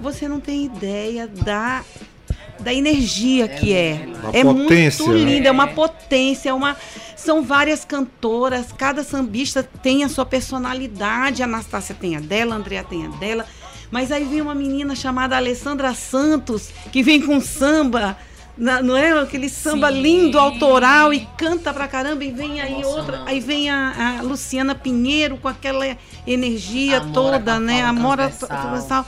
Você 0.00 0.28
não 0.28 0.40
tem 0.40 0.64
ideia 0.64 1.26
da 1.26 1.84
da 2.58 2.72
energia 2.72 3.44
é, 3.44 3.48
que 3.48 3.74
é. 3.74 4.08
É 4.32 4.42
potência, 4.42 5.04
muito 5.04 5.18
linda, 5.18 5.40
né? 5.40 5.48
é 5.48 5.50
uma 5.52 5.68
potência, 5.68 6.50
é 6.50 6.52
uma 6.54 6.76
são 7.14 7.42
várias 7.42 7.84
cantoras, 7.84 8.72
cada 8.72 9.02
sambista 9.02 9.62
tem 9.82 10.04
a 10.04 10.08
sua 10.08 10.24
personalidade. 10.24 11.42
A 11.42 11.44
Anastácia 11.44 11.94
tem 11.94 12.16
a 12.16 12.20
dela, 12.20 12.54
a 12.54 12.58
Andrea 12.58 12.84
tem 12.84 13.04
a 13.04 13.08
dela. 13.08 13.44
Mas 13.90 14.12
aí 14.12 14.24
vem 14.24 14.40
uma 14.40 14.54
menina 14.54 14.94
chamada 14.94 15.36
Alessandra 15.36 15.92
Santos, 15.92 16.70
que 16.92 17.02
vem 17.02 17.20
com 17.20 17.40
samba 17.40 18.16
na, 18.56 18.82
não 18.82 18.96
é 18.96 19.20
aquele 19.20 19.48
samba 19.48 19.92
Sim. 19.92 20.00
lindo, 20.00 20.38
autoral 20.38 21.12
e 21.12 21.28
canta 21.36 21.74
pra 21.74 21.86
caramba 21.86 22.24
e 22.24 22.30
vem 22.30 22.60
aí 22.60 22.82
outra, 22.84 23.22
aí 23.26 23.38
vem 23.38 23.68
a, 23.68 24.18
a, 24.18 24.22
Luciana 24.22 24.74
Pinheiro 24.74 25.36
com 25.36 25.46
aquela 25.46 25.84
energia 26.26 26.98
Amora 26.98 27.12
toda, 27.12 27.60
né? 27.60 27.82
Amora 27.82 28.30
transversal. 28.30 29.06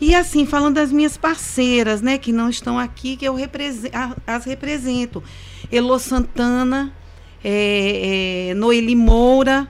E 0.00 0.14
assim, 0.14 0.46
falando 0.46 0.76
das 0.76 0.90
minhas 0.90 1.16
parceiras, 1.16 2.00
né, 2.00 2.16
que 2.16 2.32
não 2.32 2.48
estão 2.48 2.78
aqui, 2.78 3.16
que 3.16 3.24
eu 3.24 3.36
as 4.26 4.44
represento. 4.44 5.22
Elô 5.70 5.98
Santana, 5.98 6.92
é, 7.44 8.48
é, 8.50 8.54
Noeli 8.54 8.96
Moura, 8.96 9.68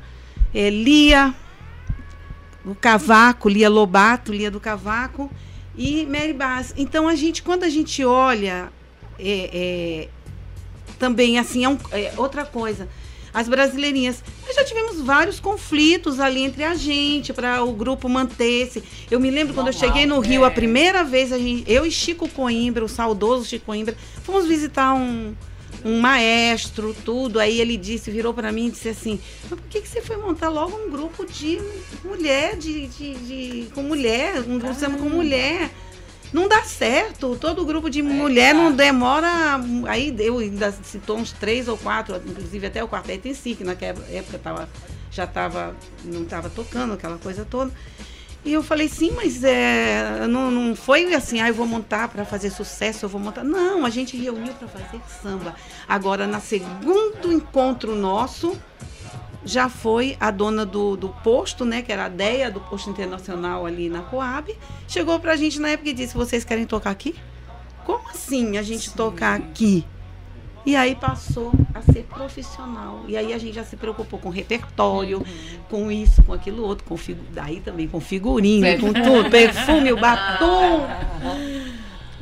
é, 0.54 0.70
Lia 0.70 1.34
do 2.64 2.74
Cavaco, 2.74 3.48
Lia 3.48 3.68
Lobato, 3.68 4.32
Lia 4.32 4.50
do 4.50 4.60
Cavaco 4.60 5.30
e 5.76 6.06
Mary 6.06 6.32
Bass. 6.32 6.74
Então 6.76 7.08
a 7.08 7.14
gente, 7.14 7.42
quando 7.42 7.64
a 7.64 7.68
gente 7.68 8.04
olha 8.04 8.70
é, 9.18 9.50
é, 9.52 10.08
também, 10.98 11.38
assim, 11.38 11.64
é, 11.64 11.68
um, 11.68 11.78
é, 11.90 12.12
outra 12.16 12.44
coisa. 12.44 12.88
As 13.32 13.48
brasileirinhas, 13.48 14.22
nós 14.44 14.56
já 14.56 14.64
tivemos 14.64 15.00
vários 15.00 15.38
conflitos 15.38 16.18
ali 16.18 16.42
entre 16.42 16.64
a 16.64 16.74
gente, 16.74 17.32
para 17.32 17.62
o 17.62 17.72
grupo 17.72 18.08
manter-se. 18.08 18.82
Eu 19.10 19.20
me 19.20 19.30
lembro 19.30 19.54
Normal, 19.54 19.64
quando 19.64 19.74
eu 19.74 19.78
cheguei 19.78 20.06
no 20.06 20.18
Rio, 20.20 20.44
a 20.44 20.48
é. 20.48 20.50
primeira 20.50 21.04
vez, 21.04 21.32
a 21.32 21.38
gente, 21.38 21.70
eu 21.70 21.86
e 21.86 21.90
Chico 21.90 22.28
Coimbra, 22.28 22.84
o 22.84 22.88
saudoso 22.88 23.44
Chico 23.44 23.66
Coimbra, 23.66 23.96
fomos 24.24 24.46
visitar 24.46 24.94
um, 24.94 25.34
um 25.84 26.00
maestro, 26.00 26.94
tudo. 27.04 27.38
Aí 27.38 27.60
ele 27.60 27.76
disse, 27.76 28.10
virou 28.10 28.34
para 28.34 28.50
mim 28.50 28.66
e 28.66 28.70
disse 28.70 28.88
assim: 28.88 29.20
Mas 29.48 29.58
por 29.58 29.68
que, 29.68 29.80
que 29.80 29.88
você 29.88 30.00
foi 30.00 30.16
montar 30.16 30.48
logo 30.48 30.76
um 30.76 30.90
grupo 30.90 31.24
de 31.24 31.60
mulher, 32.04 32.56
de, 32.56 32.88
de, 32.88 33.14
de 33.14 33.66
com 33.74 33.82
mulher, 33.82 34.40
um 34.40 34.58
grupo 34.58 34.98
com 34.98 35.08
mulher? 35.08 35.70
Não 36.32 36.48
dá 36.48 36.62
certo. 36.62 37.36
Todo 37.36 37.64
grupo 37.64 37.90
de 37.90 38.00
é, 38.00 38.02
mulher 38.02 38.54
não 38.54 38.72
demora. 38.72 39.60
Aí 39.88 40.14
eu 40.18 40.38
ainda 40.38 40.72
citou 40.82 41.18
uns 41.18 41.32
três 41.32 41.68
ou 41.68 41.76
quatro, 41.76 42.16
inclusive 42.16 42.66
até 42.66 42.82
o 42.82 42.88
quarteto 42.88 43.28
em 43.28 43.34
si, 43.34 43.54
que 43.54 43.64
naquela 43.64 44.04
época 44.10 44.38
tava, 44.38 44.68
já 45.10 45.24
estava, 45.24 45.74
não 46.04 46.22
estava 46.22 46.48
tocando 46.48 46.94
aquela 46.94 47.18
coisa 47.18 47.44
toda. 47.44 47.72
E 48.42 48.52
eu 48.54 48.62
falei, 48.62 48.88
sim, 48.88 49.12
mas 49.14 49.44
é, 49.44 50.26
não, 50.26 50.50
não 50.50 50.74
foi 50.74 51.12
assim, 51.12 51.40
ah, 51.40 51.48
eu 51.48 51.54
vou 51.54 51.66
montar 51.66 52.08
para 52.08 52.24
fazer 52.24 52.48
sucesso, 52.48 53.04
eu 53.04 53.08
vou 53.08 53.20
montar. 53.20 53.44
Não, 53.44 53.84
a 53.84 53.90
gente 53.90 54.16
reuniu 54.16 54.54
para 54.54 54.66
fazer 54.66 55.00
samba. 55.22 55.54
Agora, 55.86 56.26
na 56.26 56.40
segundo 56.40 57.30
encontro 57.30 57.94
nosso, 57.94 58.58
já 59.44 59.68
foi 59.68 60.16
a 60.20 60.30
dona 60.30 60.66
do, 60.66 60.96
do 60.96 61.08
posto, 61.08 61.64
né, 61.64 61.82
que 61.82 61.92
era 61.92 62.06
a 62.06 62.08
DEA 62.08 62.50
do 62.50 62.60
posto 62.60 62.90
internacional 62.90 63.66
ali 63.66 63.88
na 63.88 64.02
Coab, 64.02 64.54
chegou 64.86 65.18
pra 65.18 65.36
gente 65.36 65.58
na 65.58 65.70
época 65.70 65.90
e 65.90 65.92
disse: 65.92 66.14
"Vocês 66.14 66.44
querem 66.44 66.66
tocar 66.66 66.90
aqui?" 66.90 67.14
Como 67.84 68.08
assim 68.08 68.58
a 68.58 68.62
gente 68.62 68.90
Sim. 68.90 68.96
tocar 68.96 69.36
aqui? 69.36 69.84
E 70.64 70.76
aí 70.76 70.94
passou 70.94 71.52
a 71.74 71.80
ser 71.80 72.04
profissional. 72.04 73.04
E 73.08 73.16
aí 73.16 73.32
a 73.32 73.38
gente 73.38 73.54
já 73.54 73.64
se 73.64 73.76
preocupou 73.76 74.18
com 74.18 74.28
repertório, 74.28 75.18
uhum. 75.18 75.58
com 75.68 75.90
isso, 75.90 76.22
com 76.22 76.32
aquilo 76.32 76.62
outro, 76.62 76.84
com 76.84 76.96
figu... 76.96 77.22
daí 77.32 77.60
também 77.60 77.88
com 77.88 77.98
figurino, 77.98 78.78
com 78.78 78.92
tudo, 78.92 79.30
perfume, 79.30 79.92
o 79.92 79.96
batom. 79.98 80.86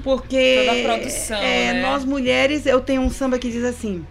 Porque 0.05 0.65
Toda 0.65 0.81
a 0.81 0.83
produção, 0.85 1.39
é, 1.39 1.73
né? 1.73 1.83
nós 1.83 2.05
mulheres, 2.05 2.65
eu 2.65 2.81
tenho 2.81 3.03
um 3.03 3.11
samba 3.11 3.39
que 3.39 3.51
diz 3.51 3.65
assim: 3.65 4.07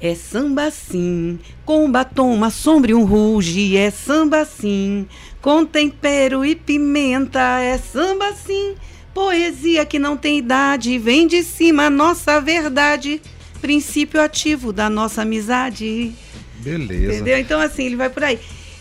é 0.00 0.14
samba 0.14 0.70
sim, 0.70 1.38
com 1.64 1.90
batom, 1.90 2.32
uma 2.32 2.50
sombra 2.50 2.92
e 2.92 2.94
um 2.94 3.04
ruge. 3.04 3.76
É 3.76 3.90
samba 3.90 4.44
sim, 4.44 5.06
com 5.42 5.64
tempero 5.64 6.44
e 6.44 6.54
pimenta. 6.54 7.40
É 7.60 7.76
samba 7.78 8.32
sim, 8.32 8.74
poesia 9.12 9.84
que 9.84 9.98
não 9.98 10.16
tem 10.16 10.38
idade. 10.38 10.98
Vem 10.98 11.26
de 11.26 11.42
cima 11.42 11.84
a 11.86 11.90
nossa 11.90 12.40
verdade, 12.40 13.20
princípio 13.60 14.20
ativo 14.20 14.72
da 14.72 14.88
nossa 14.88 15.22
amizade. 15.22 16.12
Beleza. 16.60 17.14
Entendeu? 17.14 17.38
Então, 17.38 17.60
assim, 17.60 17.84
ele 17.84 17.96
vai 17.96 18.08
por 18.10 18.22
aí. 18.22 18.38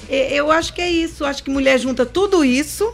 E- 0.10 0.34
Eu 0.36 0.52
acho 0.52 0.74
que 0.74 0.82
é 0.82 0.90
isso. 0.90 1.26
Acho 1.26 1.44
que 1.44 1.50
mulher 1.50 1.80
junta 1.80 2.06
tudo 2.06 2.46
isso, 2.46 2.94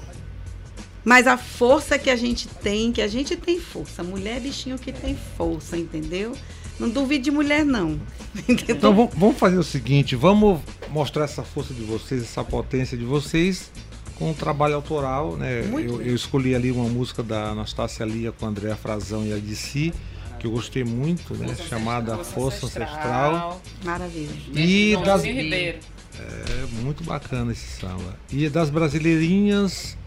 mas 1.04 1.28
a 1.28 1.38
força 1.38 2.00
que 2.00 2.10
a 2.10 2.16
gente 2.16 2.48
tem, 2.48 2.92
que 2.94 3.02
a 3.02 3.08
gente 3.08 3.36
tem 3.36 3.60
força. 3.60 4.02
Mulher 4.02 4.38
é 4.38 4.40
bichinho 4.40 4.78
que 4.78 4.94
tem 4.94 5.18
força, 5.38 5.78
entendeu? 5.78 6.34
Não 6.80 6.90
duvide 6.90 7.26
de 7.26 7.32
mulher, 7.32 7.66
não. 7.66 8.00
Entendeu? 8.48 8.76
Então 8.76 9.10
vamos, 9.16 9.38
fazer 9.38 9.58
o 9.58 9.64
seguinte, 9.64 10.16
vamos 10.16 10.60
mostrar 10.90 11.26
essa 11.26 11.44
força 11.44 11.74
de 11.74 11.82
vocês, 11.82 12.24
essa 12.24 12.44
potência 12.44 12.98
de 12.98 13.06
vocês 13.06 13.72
com 14.16 14.32
um 14.32 14.34
trabalho 14.34 14.76
autoral, 14.76 15.36
né? 15.36 15.62
Eu, 15.62 16.02
eu 16.02 16.16
escolhi 16.16 16.56
ali 16.56 16.72
uma 16.72 16.88
música 16.88 17.24
da 17.24 17.50
Anastácia 17.50 18.06
Lia 18.06 18.32
com 18.32 18.46
a 18.46 18.50
Andréa 18.50 18.76
Frazão 18.76 19.26
e 19.26 19.34
a 19.34 19.38
DC, 19.38 19.92
que 20.40 20.48
eu 20.48 20.52
gostei 20.52 20.84
muito, 20.84 21.34
né? 21.36 21.56
Chamada 21.56 22.18
Força 22.24 22.66
Ancestral. 22.66 23.62
Maravilha. 23.84 24.30
E 24.54 24.98
das, 25.04 25.24
Ribeiro. 25.24 25.80
é 26.20 26.82
muito 26.82 27.04
bacana 27.04 27.52
esse 27.52 27.80
samba. 27.80 28.18
E 28.32 28.50
das 28.50 28.70
brasileirinhas, 28.70 29.98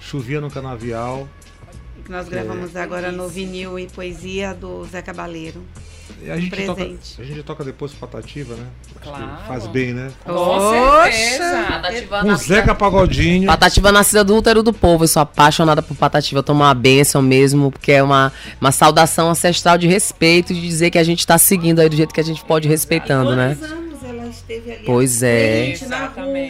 Chovia 0.00 0.40
no 0.40 0.50
Canavial. 0.50 1.28
Que 2.04 2.10
nós 2.10 2.28
gravamos 2.28 2.76
agora 2.76 3.10
no 3.10 3.28
vinil 3.28 3.78
e 3.78 3.86
poesia 3.88 4.54
do 4.54 4.84
Zé 4.84 5.02
Cabaleiro. 5.02 5.62
A 6.28 6.40
gente, 6.40 6.50
toca, 6.66 6.74
presente. 6.74 7.20
a 7.20 7.24
gente 7.24 7.42
toca 7.42 7.64
depois 7.64 7.92
Patativa, 7.92 8.54
né? 8.54 8.66
Claro. 9.02 9.28
Faz 9.46 9.66
bem, 9.66 9.92
né? 9.92 10.10
Com 10.24 10.70
certeza. 10.70 11.66
Patativa, 11.68 12.20
Com 12.20 12.26
nascida, 12.26 12.54
Zeca 12.54 12.74
Pagodinho. 12.74 13.46
Patativa 13.46 13.92
nascida 13.92 14.24
do 14.24 14.36
útero 14.36 14.62
do 14.62 14.72
povo. 14.72 15.04
Eu 15.04 15.08
sou 15.08 15.22
apaixonada 15.22 15.82
por 15.82 15.96
Patativa. 15.96 16.38
Eu 16.38 16.42
tomo 16.42 16.62
uma 16.62 16.74
bênção 16.74 17.20
mesmo, 17.20 17.70
porque 17.70 17.92
é 17.92 18.02
uma, 18.02 18.32
uma 18.60 18.72
saudação 18.72 19.30
ancestral 19.30 19.76
de 19.78 19.86
respeito, 19.86 20.54
de 20.54 20.60
dizer 20.60 20.90
que 20.90 20.98
a 20.98 21.04
gente 21.04 21.20
está 21.20 21.38
seguindo 21.38 21.80
aí 21.80 21.88
do 21.88 21.96
jeito 21.96 22.12
que 22.12 22.20
a 22.20 22.24
gente 22.24 22.44
pode 22.44 22.66
ir 22.66 22.70
respeitando, 22.70 23.36
né? 23.36 23.56
Quantos 23.58 23.72
anos 23.72 24.04
ela 24.04 24.26
esteve 24.26 24.72
ali? 24.72 24.84
Pois 24.84 25.22
é. 25.22 25.74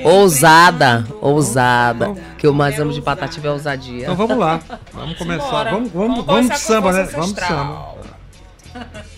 Ousada, 0.05 1.07
ousada. 1.21 2.11
O 2.11 2.17
que 2.39 2.47
eu 2.47 2.55
mais 2.55 2.79
amo 2.79 2.93
de 2.93 3.03
Patativa 3.03 3.49
é 3.49 3.51
ousadia. 3.51 4.03
Então 4.05 4.17
vamos 4.17 4.39
lá. 4.39 4.61
Vamos 4.93 5.19
começar. 5.19 5.65
Vamos, 5.65 5.91
vamos, 5.93 6.25
Vamos 6.25 6.25
vamos 6.25 6.51
de 6.51 6.59
samba, 6.61 6.93
né? 6.93 7.03
Vamos 7.13 7.35
de 7.35 7.41
samba. 7.41 7.97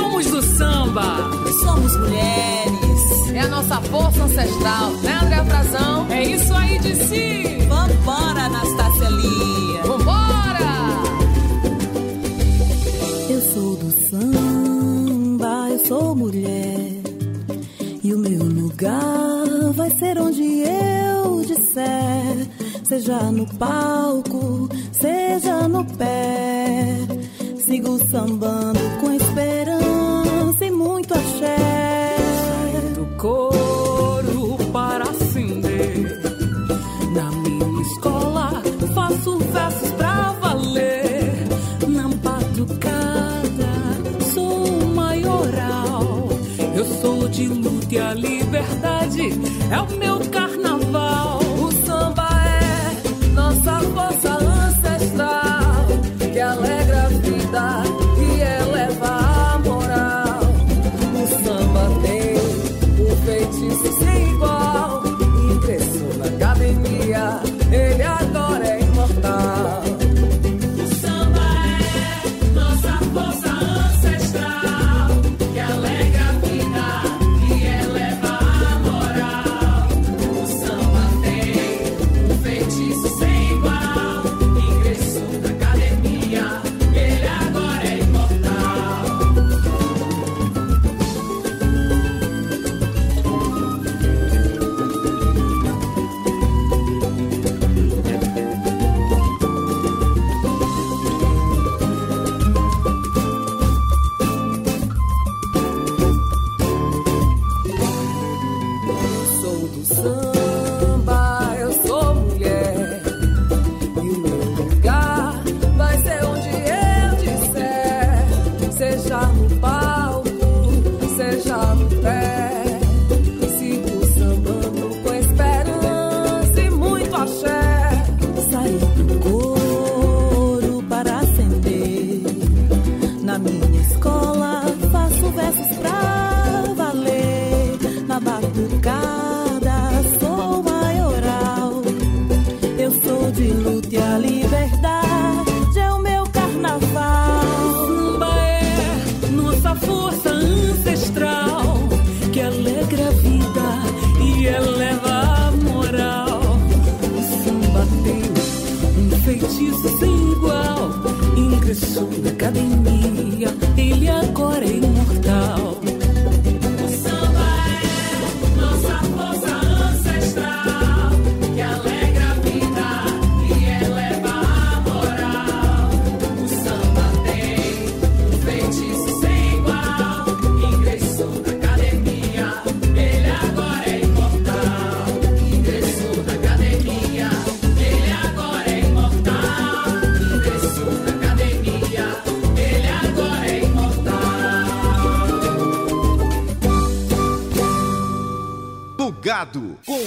Somos 0.00 0.26
do 0.30 0.42
samba. 0.42 1.30
Somos 1.62 1.94
mulheres. 1.98 3.32
É 3.34 3.40
a 3.40 3.48
nossa 3.48 3.80
força 3.82 4.24
ancestral, 4.24 4.90
né, 5.02 5.20
André 5.22 5.44
Frazão? 5.44 6.06
É 6.10 6.22
isso 6.24 6.54
aí 6.54 6.78
de 6.78 6.94
si. 6.94 7.66
Vambora, 7.68 8.44
Anastácia 8.44 9.10
Lia. 9.10 9.82
Vambora! 9.82 10.70
Eu 13.28 13.40
sou 13.42 13.76
do 13.76 13.90
samba, 14.08 15.68
eu 15.68 15.84
sou 15.84 16.16
mulher. 16.16 17.02
E 18.02 18.14
o 18.14 18.18
meu 18.18 18.42
lugar 18.42 19.72
vai 19.74 19.90
ser 19.90 20.18
onde 20.18 20.62
eu 20.62 21.42
disser. 21.42 22.48
Seja 22.84 23.20
no 23.30 23.46
palco, 23.56 24.66
seja 24.92 25.68
no 25.68 25.84
pé. 25.84 26.96
Sigo 27.66 27.98
sambando 28.10 28.80
com 29.00 29.12
esperança 29.12 29.89
muito 31.10 31.14
axé. 31.14 32.16
Do 32.94 33.06
couro 33.16 34.56
para 34.72 35.04
acender. 35.04 36.20
Na 37.12 37.30
minha 37.32 37.82
escola 37.82 38.62
faço 38.94 39.38
versos 39.38 39.90
pra 39.92 40.32
valer. 40.40 41.48
Na 41.88 42.08
batucada 42.08 43.72
sou 44.32 44.86
maioral. 44.94 46.28
Eu 46.74 46.84
sou 47.00 47.28
de 47.28 47.48
luta 47.48 47.94
e 47.94 47.98
a 47.98 48.14
liberdade 48.14 49.32
é 49.70 49.80
o 49.80 49.98
meu 49.98 50.20
carnaval. 50.30 51.39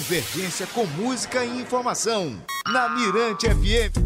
Convergência 0.04 0.68
com 0.68 0.86
música 0.86 1.46
e 1.46 1.62
informação. 1.62 2.38
Na 2.68 2.90
Mirante 2.90 3.48
FM. 3.48 4.03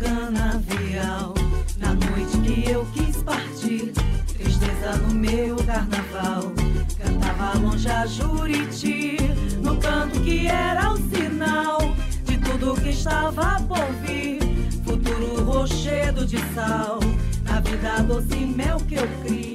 Canavial. 0.00 1.34
Na 1.76 1.94
noite 1.94 2.38
que 2.38 2.70
eu 2.70 2.84
quis 2.92 3.16
partir, 3.22 3.92
tristeza 4.36 4.96
no 4.96 5.14
meu 5.14 5.56
carnaval. 5.56 6.52
Cantava 6.98 7.58
longe 7.58 7.88
a 7.88 8.06
Juriti, 8.06 9.16
no 9.62 9.76
canto 9.76 10.20
que 10.20 10.46
era 10.46 10.92
o 10.92 10.96
sinal 10.96 11.78
de 12.24 12.38
tudo 12.38 12.80
que 12.80 12.90
estava 12.90 13.60
por 13.62 13.86
vir. 14.02 14.40
Futuro 14.84 15.44
rochedo 15.44 16.26
de 16.26 16.38
sal, 16.54 16.98
na 17.44 17.60
vida 17.60 18.02
doce 18.02 18.36
mel 18.36 18.78
que 18.88 18.96
eu 18.96 19.08
criei. 19.22 19.49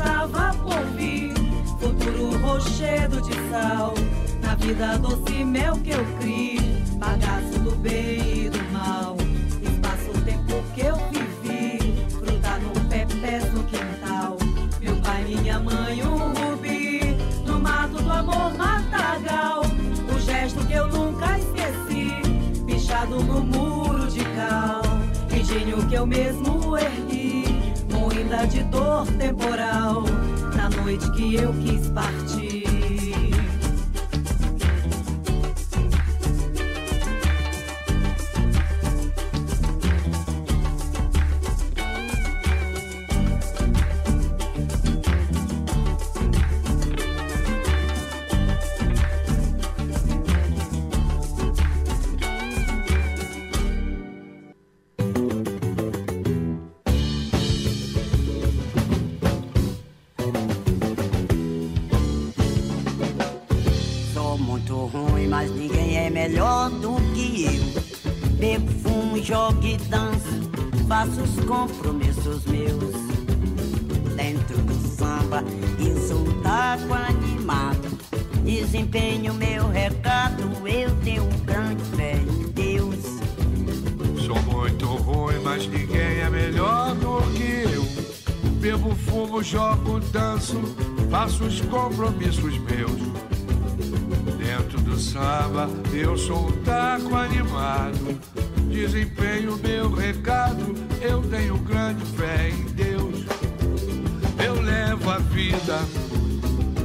Estava 0.00 0.54
por 0.62 0.82
vir. 0.96 1.34
Futuro 1.78 2.36
rochedo 2.38 3.20
de 3.22 3.34
sal 3.50 3.94
Na 4.42 4.54
vida 4.54 4.98
doce 4.98 5.44
mel 5.44 5.76
que 5.78 5.90
eu 5.90 6.04
criei 6.18 6.82
Bagaço 6.96 7.58
do 7.60 7.70
bem 7.76 8.46
e 8.46 8.50
do 8.50 8.62
mal 8.72 9.16
Espaço 9.62 10.10
o 10.10 10.20
tempo 10.22 10.62
que 10.74 10.80
eu 10.82 10.96
vivi. 11.10 12.06
Fruta 12.10 12.58
no 12.58 12.80
pepé 12.88 13.40
no 13.50 13.64
quintal. 13.64 14.36
Meu 14.80 14.96
pai, 14.96 15.24
minha 15.24 15.58
mãe, 15.58 16.02
um 16.02 16.32
rubi. 16.34 17.16
No 17.46 17.58
mato 17.58 18.02
do 18.02 18.10
amor, 18.10 18.52
matagal. 18.56 19.62
O 20.14 20.18
gesto 20.20 20.66
que 20.66 20.74
eu 20.74 20.88
nunca 20.88 21.38
esqueci 21.38 22.20
Pichado 22.66 23.22
no 23.22 23.40
muro 23.40 24.06
de 24.06 24.20
cal. 24.20 24.82
Engenho 25.34 25.86
que 25.88 25.94
eu 25.94 26.06
mesmo 26.06 26.76
ergui 26.76 27.19
De 28.30 28.62
dor 28.64 29.06
temporal 29.18 30.04
Na 30.56 30.68
noite 30.70 31.10
que 31.12 31.34
eu 31.34 31.52
quis 31.54 31.88
partir 31.88 32.59
os 91.40 91.60
compromissos 91.62 92.58
meus. 92.58 93.00
Dentro 94.38 94.80
do 94.80 94.98
samba, 94.98 95.68
eu 95.92 96.16
sou 96.16 96.48
um 96.48 96.52
taco 96.62 97.14
animado. 97.14 98.20
Desempenho 98.68 99.58
meu 99.58 99.90
recado, 99.92 100.74
eu 101.00 101.22
tenho 101.22 101.58
grande 101.58 102.04
fé 102.16 102.50
em 102.50 102.64
Deus. 102.74 103.24
Eu 104.44 104.60
levo 104.60 105.10
a 105.10 105.18
vida 105.18 105.78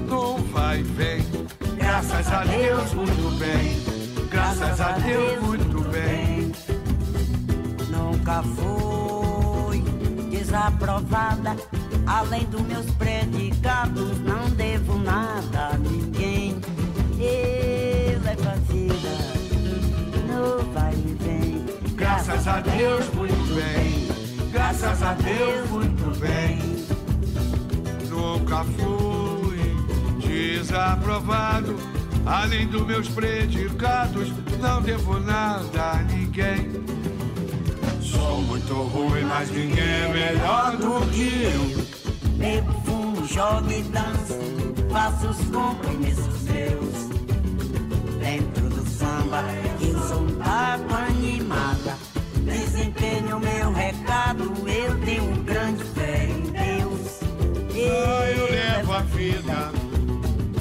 no 0.07 0.37
vai 0.37 0.79
e 0.79 0.83
vem. 0.83 1.25
Graças 1.77 2.27
a 2.31 2.43
Deus, 2.43 2.93
muito 2.93 3.37
bem. 3.37 4.29
Graças 4.29 4.81
a 4.81 4.91
Deus, 4.93 5.41
muito 5.41 5.81
bem. 5.89 6.51
Nunca 7.89 8.43
fui 8.43 9.81
desaprovada. 10.29 11.55
Além 12.07 12.45
dos 12.45 12.61
meus 12.61 12.85
predicados, 12.91 14.19
não 14.19 14.49
devo 14.51 14.97
nada 14.99 15.71
a 15.73 15.77
ninguém. 15.77 16.55
Eu 17.17 18.21
levo 18.21 18.49
a 18.49 18.55
vida 18.71 19.09
no 20.27 20.71
vai 20.73 20.93
e 20.93 21.17
vem. 21.23 21.65
Graças 21.95 22.47
a 22.47 22.59
Deus, 22.59 23.13
muito 23.13 23.55
bem. 23.55 24.05
Graças 24.51 25.01
a 25.01 25.13
Deus, 25.13 25.69
muito 25.69 26.19
bem. 26.19 26.59
Nunca 28.09 28.63
fui 28.63 29.75
desaprovado. 30.27 31.75
Além 32.25 32.67
dos 32.67 32.85
meus 32.85 33.07
predicados, 33.07 34.31
não 34.59 34.81
devo 34.81 35.19
nada 35.19 35.91
a 35.91 36.03
ninguém. 36.03 36.71
Sou 38.01 38.41
muito 38.41 38.73
ruim, 38.73 39.23
mas 39.23 39.49
ninguém 39.51 39.83
é 39.83 40.11
melhor 40.11 40.77
do 40.77 41.05
que 41.11 41.43
eu. 41.43 41.84
Bebo, 42.45 42.71
fumo, 42.85 43.25
jogo 43.25 43.71
e 43.71 43.81
danço, 43.85 44.37
faço 44.91 45.29
os 45.29 45.37
compromissos 45.47 46.43
meus. 46.43 47.09
Dentro 48.19 48.69
do 48.69 48.87
samba, 48.87 49.43
eu 49.81 49.99
sou 50.07 50.27
taco 50.37 50.93
animada. 50.93 51.97
Desempenho 52.43 53.39
meu 53.39 53.73
recado, 53.73 54.53
eu 54.69 54.99
tenho 55.03 55.43
grande 55.43 55.83
fé 55.85 56.25
em 56.25 56.41
Deus. 56.51 57.19
Ah, 57.73 58.29
eu 58.29 58.51
levo 58.51 58.93
a 58.93 58.99
vida, 58.99 59.71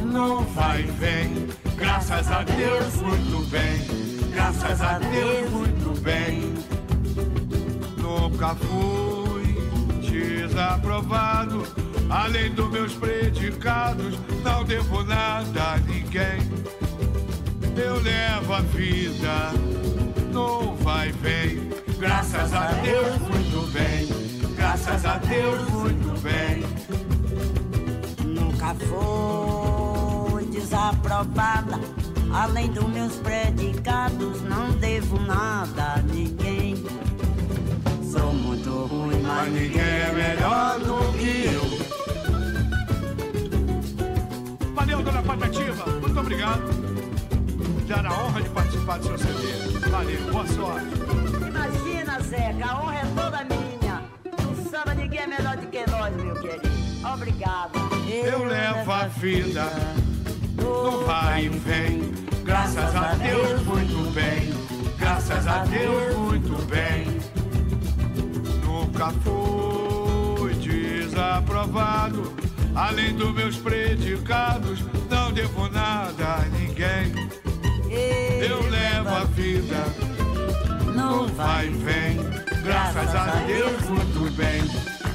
não 0.07 0.43
vai 0.55 0.81
e 0.81 0.85
vem. 0.85 1.49
Graças 1.77 2.31
a 2.31 2.45
Deus, 2.45 2.95
muito 3.03 3.47
bem. 3.51 4.31
Graças 4.33 4.81
a 4.81 4.99
Deus, 5.01 5.51
muito 5.51 6.01
bem. 6.01 6.55
Nunca 7.99 8.55
fui 8.55 9.24
desaprovado. 10.15 11.67
Além 12.09 12.53
dos 12.53 12.71
meus 12.71 12.95
predicados, 12.95 14.19
não 14.43 14.65
devo 14.65 15.03
nada 15.03 15.75
a 15.75 15.79
ninguém. 15.79 16.41
Eu 17.77 18.01
levo 18.01 18.53
a 18.53 18.61
vida, 18.61 19.53
não 20.33 20.77
vai 20.77 21.11
vem. 21.13 21.69
Graças 21.99 22.53
a 22.53 22.73
Deus, 22.73 23.19
muito 23.19 23.73
bem. 23.73 24.55
Graças 24.55 25.05
a 25.05 25.17
Deus, 25.17 25.69
muito 25.71 26.21
bem. 26.21 26.63
Nunca 28.25 28.75
fui 28.75 30.45
desaprovada. 30.47 31.81
Além 32.33 32.71
dos 32.71 32.89
meus 32.89 33.15
predicados, 33.17 34.43
não 34.43 34.73
devo 34.73 35.21
nada 35.21 35.95
a 35.97 36.03
ninguém. 36.03 36.85
Sou 38.75 38.87
ruim, 38.87 39.23
Mas 39.23 39.53
ninguém 39.53 39.81
é 39.81 40.11
melhor 40.13 40.81
do 40.81 41.13
que 41.17 41.45
eu. 41.47 41.63
Valeu, 44.75 45.01
dona 45.01 45.23
Patativa. 45.23 45.87
Muito 46.01 46.19
obrigado. 46.19 46.63
Já 47.87 48.03
na 48.03 48.13
honra 48.13 48.43
de 48.43 48.49
participar 48.49 48.99
do 48.99 49.07
seu 49.07 49.17
CD. 49.19 49.79
Valeu, 49.89 50.21
boa 50.33 50.47
sorte. 50.49 50.87
Imagina, 51.47 52.21
Zeca, 52.21 52.67
a 52.67 52.83
honra 52.83 52.97
é 52.97 53.05
toda 53.15 53.45
minha. 53.45 54.03
No 54.43 54.69
samba 54.69 54.93
ninguém 54.95 55.21
é 55.21 55.27
melhor 55.29 55.57
do 55.57 55.69
que 55.69 55.89
nós, 55.89 56.17
meu 56.17 56.35
querido. 56.35 56.69
Obrigada. 57.15 57.79
Eu 58.13 58.45
levo 58.45 58.91
a 58.91 59.07
vida 59.07 59.71
no 60.57 61.05
vai 61.07 61.45
e 61.45 61.49
vem. 61.49 62.13
Graças 62.43 62.97
a 62.97 63.15
Deus, 63.15 63.63
muito 63.63 64.13
bem. 64.13 64.53
Graças 64.99 65.47
a 65.47 65.65
Deus, 65.65 66.17
muito 66.17 66.67
bem. 66.67 67.14
Nunca 69.05 69.13
fui 69.21 70.55
desaprovado. 70.55 72.33
Além 72.75 73.15
dos 73.15 73.35
meus 73.35 73.57
predicados, 73.57 74.83
não 75.11 75.31
devo 75.31 75.69
nada 75.69 76.37
a 76.37 76.45
ninguém. 76.47 77.13
Eu 78.41 78.63
levo 78.71 79.09
a 79.11 79.25
vida 79.25 79.85
no 80.95 81.27
vai 81.29 81.67
e 81.67 81.71
vem. 81.71 82.17
Graças 82.63 83.15
a 83.15 83.27
Deus, 83.47 83.83
muito 83.91 84.33
bem. 84.37 84.63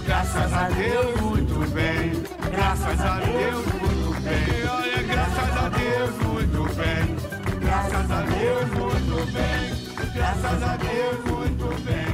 Graças 0.05 0.53
a 0.53 0.69
Deus, 0.69 1.21
muito 1.21 1.71
bem. 1.71 2.11
Graças 2.51 3.01
a 3.01 3.19
Deus, 3.19 3.65
muito 3.65 4.21
bem. 4.21 4.69
Olha, 4.69 5.03
graças 5.03 5.57
a 5.57 5.69
Deus, 5.69 6.15
muito 6.21 6.75
bem. 6.75 7.15
Graças 7.59 8.11
a 8.11 8.21
Deus, 8.21 8.69
muito 8.69 9.31
bem. 9.33 10.13
Graças 10.13 10.63
a 10.63 10.77
Deus, 10.77 11.25
muito 11.25 11.83
bem. 11.83 12.08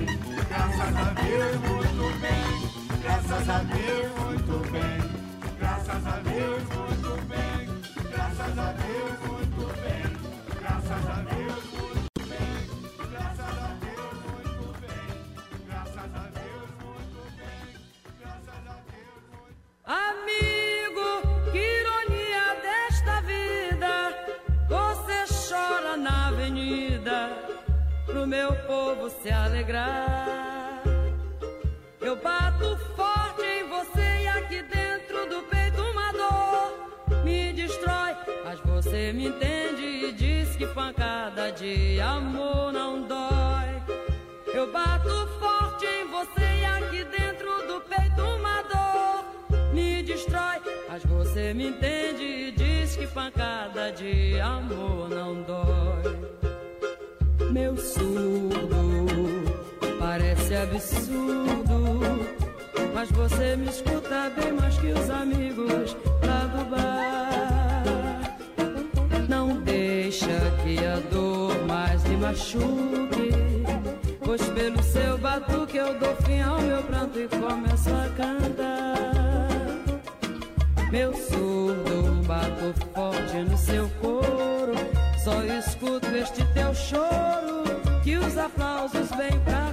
Graças 0.85 1.07
a 1.07 1.13
Deus, 1.13 1.57
muito 1.61 2.05
bem. 2.21 2.45
Graças 3.01 3.49
a 3.49 3.59
Deus, 3.59 4.11
muito 4.19 4.71
bem. 4.71 4.97
Graças 5.57 6.05
a 6.05 6.21
Deus, 6.21 6.63
muito 6.77 7.11
bem. 7.25 7.61
Graças 8.11 8.59
a 8.59 8.71
Deus, 8.71 9.17
muito 9.25 9.65
bem. 9.81 10.03
Graças 10.61 11.05
a 11.09 11.25
Deus, 11.25 11.63
muito 11.73 12.21
bem. 12.29 12.53
Graças 13.09 13.49
a 13.49 13.73
Deus, 13.81 14.17
muito 14.29 14.69
bem. 14.79 15.09
Graças 15.67 16.11
a 16.13 16.29
Deus, 16.37 16.69
muito 16.85 17.21
bem. 17.35 17.65
Graças 18.19 18.63
a 18.67 18.77
Deus, 18.93 19.23
muito 19.31 19.57
Amigo, 19.85 21.07
que 21.51 21.63
ironia 21.81 22.45
desta 22.61 23.15
vida. 23.21 23.93
Você 24.69 25.17
chora 25.49 25.97
na 25.97 26.27
avenida 26.27 27.17
pro 28.05 28.27
meu 28.27 28.53
povo 28.67 29.09
se 29.09 29.31
alegrar. 29.31 30.34
Entende 39.27 39.83
e 39.83 40.11
diz 40.11 40.55
que 40.55 40.67
pancada 40.67 41.51
de 41.51 41.99
amor 41.99 42.71
não 42.71 43.01
dói. 43.07 43.81
Eu 44.53 44.71
bato 44.71 45.09
forte 45.39 45.85
em 45.85 46.07
você 46.07 46.45
e 46.61 46.65
aqui 46.65 47.03
dentro 47.05 47.49
do 47.67 47.81
peito 47.81 48.21
uma 48.21 48.61
dor 48.63 49.73
me 49.73 50.03
destrói. 50.03 50.61
Mas 50.89 51.03
você 51.03 51.53
me 51.53 51.67
entende 51.67 52.23
e 52.23 52.51
diz 52.51 52.95
que 52.95 53.07
pancada 53.07 53.91
de 53.91 54.39
amor 54.39 55.09
não 55.09 55.41
dói. 55.41 56.15
Meu 57.51 57.75
surdo 57.77 58.75
parece 59.99 60.55
absurdo, 60.55 62.25
mas 62.93 63.09
você 63.11 63.55
me 63.55 63.67
escuta 63.69 64.31
bem 64.39 64.53
mais 64.53 64.77
que 64.77 64.87
os 64.87 65.09
amigos 65.09 65.97
lá 66.25 66.45
do 66.45 66.65
bar. 66.69 67.14
Deixa 70.15 70.51
que 70.63 70.85
a 70.85 70.99
dor 71.11 71.67
mais 71.67 72.01
lhe 72.05 72.15
machuque. 72.15 73.31
Pois 74.23 74.41
pelo 74.49 74.81
seu 74.81 75.17
batuque 75.17 75.77
eu 75.77 75.99
dou 75.99 76.15
fim 76.23 76.41
ao 76.41 76.61
meu 76.61 76.81
pranto 76.83 77.19
e 77.19 77.27
começo 77.27 77.89
a 77.89 78.09
cantar. 78.15 78.95
Meu 80.89 81.13
surdo 81.13 82.23
bato 82.25 82.73
forte 82.93 83.37
no 83.39 83.57
seu 83.57 83.89
couro. 84.01 84.73
Só 85.21 85.43
escuto 85.43 86.07
este 86.15 86.45
teu 86.53 86.73
choro. 86.73 87.65
Que 88.03 88.15
os 88.17 88.37
aplausos 88.37 89.09
vêm 89.17 89.37
pra 89.41 89.64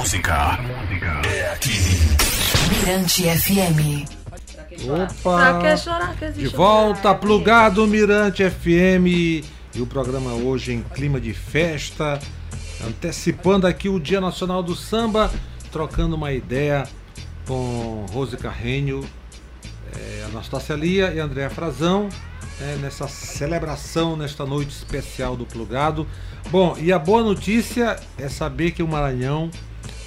música 0.00 0.58
é 1.28 1.52
aqui. 1.52 1.76
Mirante 2.70 3.22
FM. 3.24 4.08
Opa! 4.88 5.36
Pra 5.36 5.58
que 5.58 5.76
chorar 5.76 6.16
que 6.16 6.24
existe 6.24 6.48
De 6.48 6.56
volta, 6.56 7.14
plugado 7.14 7.86
Mirante 7.86 8.48
FM. 8.48 9.44
E 9.74 9.80
o 9.80 9.86
programa 9.86 10.32
hoje 10.32 10.72
em 10.72 10.82
clima 10.82 11.20
de 11.20 11.34
festa, 11.34 12.18
antecipando 12.86 13.66
aqui 13.66 13.90
o 13.90 14.00
Dia 14.00 14.22
Nacional 14.22 14.62
do 14.62 14.74
Samba, 14.74 15.30
trocando 15.70 16.16
uma 16.16 16.32
ideia 16.32 16.88
com 17.46 18.06
Rose 18.10 18.38
Carrenho, 18.38 19.04
eh, 19.94 20.24
Anastácia 20.30 20.74
Lia 20.76 21.12
e 21.12 21.20
Andréa 21.20 21.50
Frazão, 21.50 22.08
né, 22.58 22.78
nessa 22.80 23.06
celebração, 23.06 24.16
nesta 24.16 24.46
noite 24.46 24.70
especial 24.70 25.36
do 25.36 25.44
Plugado. 25.44 26.06
Bom, 26.50 26.74
e 26.80 26.90
a 26.90 26.98
boa 26.98 27.22
notícia 27.22 28.00
é 28.16 28.30
saber 28.30 28.70
que 28.70 28.82
o 28.82 28.88
Maranhão 28.88 29.50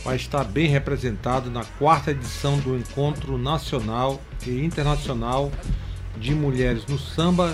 vai 0.04 0.16
estar 0.16 0.44
bem 0.44 0.68
representado 0.68 1.50
na 1.50 1.64
quarta 1.64 2.12
edição 2.12 2.58
do 2.60 2.76
Encontro 2.78 3.38
Nacional 3.38 4.22
e 4.46 4.64
Internacional 4.64 5.52
de 6.18 6.34
Mulheres 6.36 6.86
no 6.88 7.00
Samba, 7.00 7.54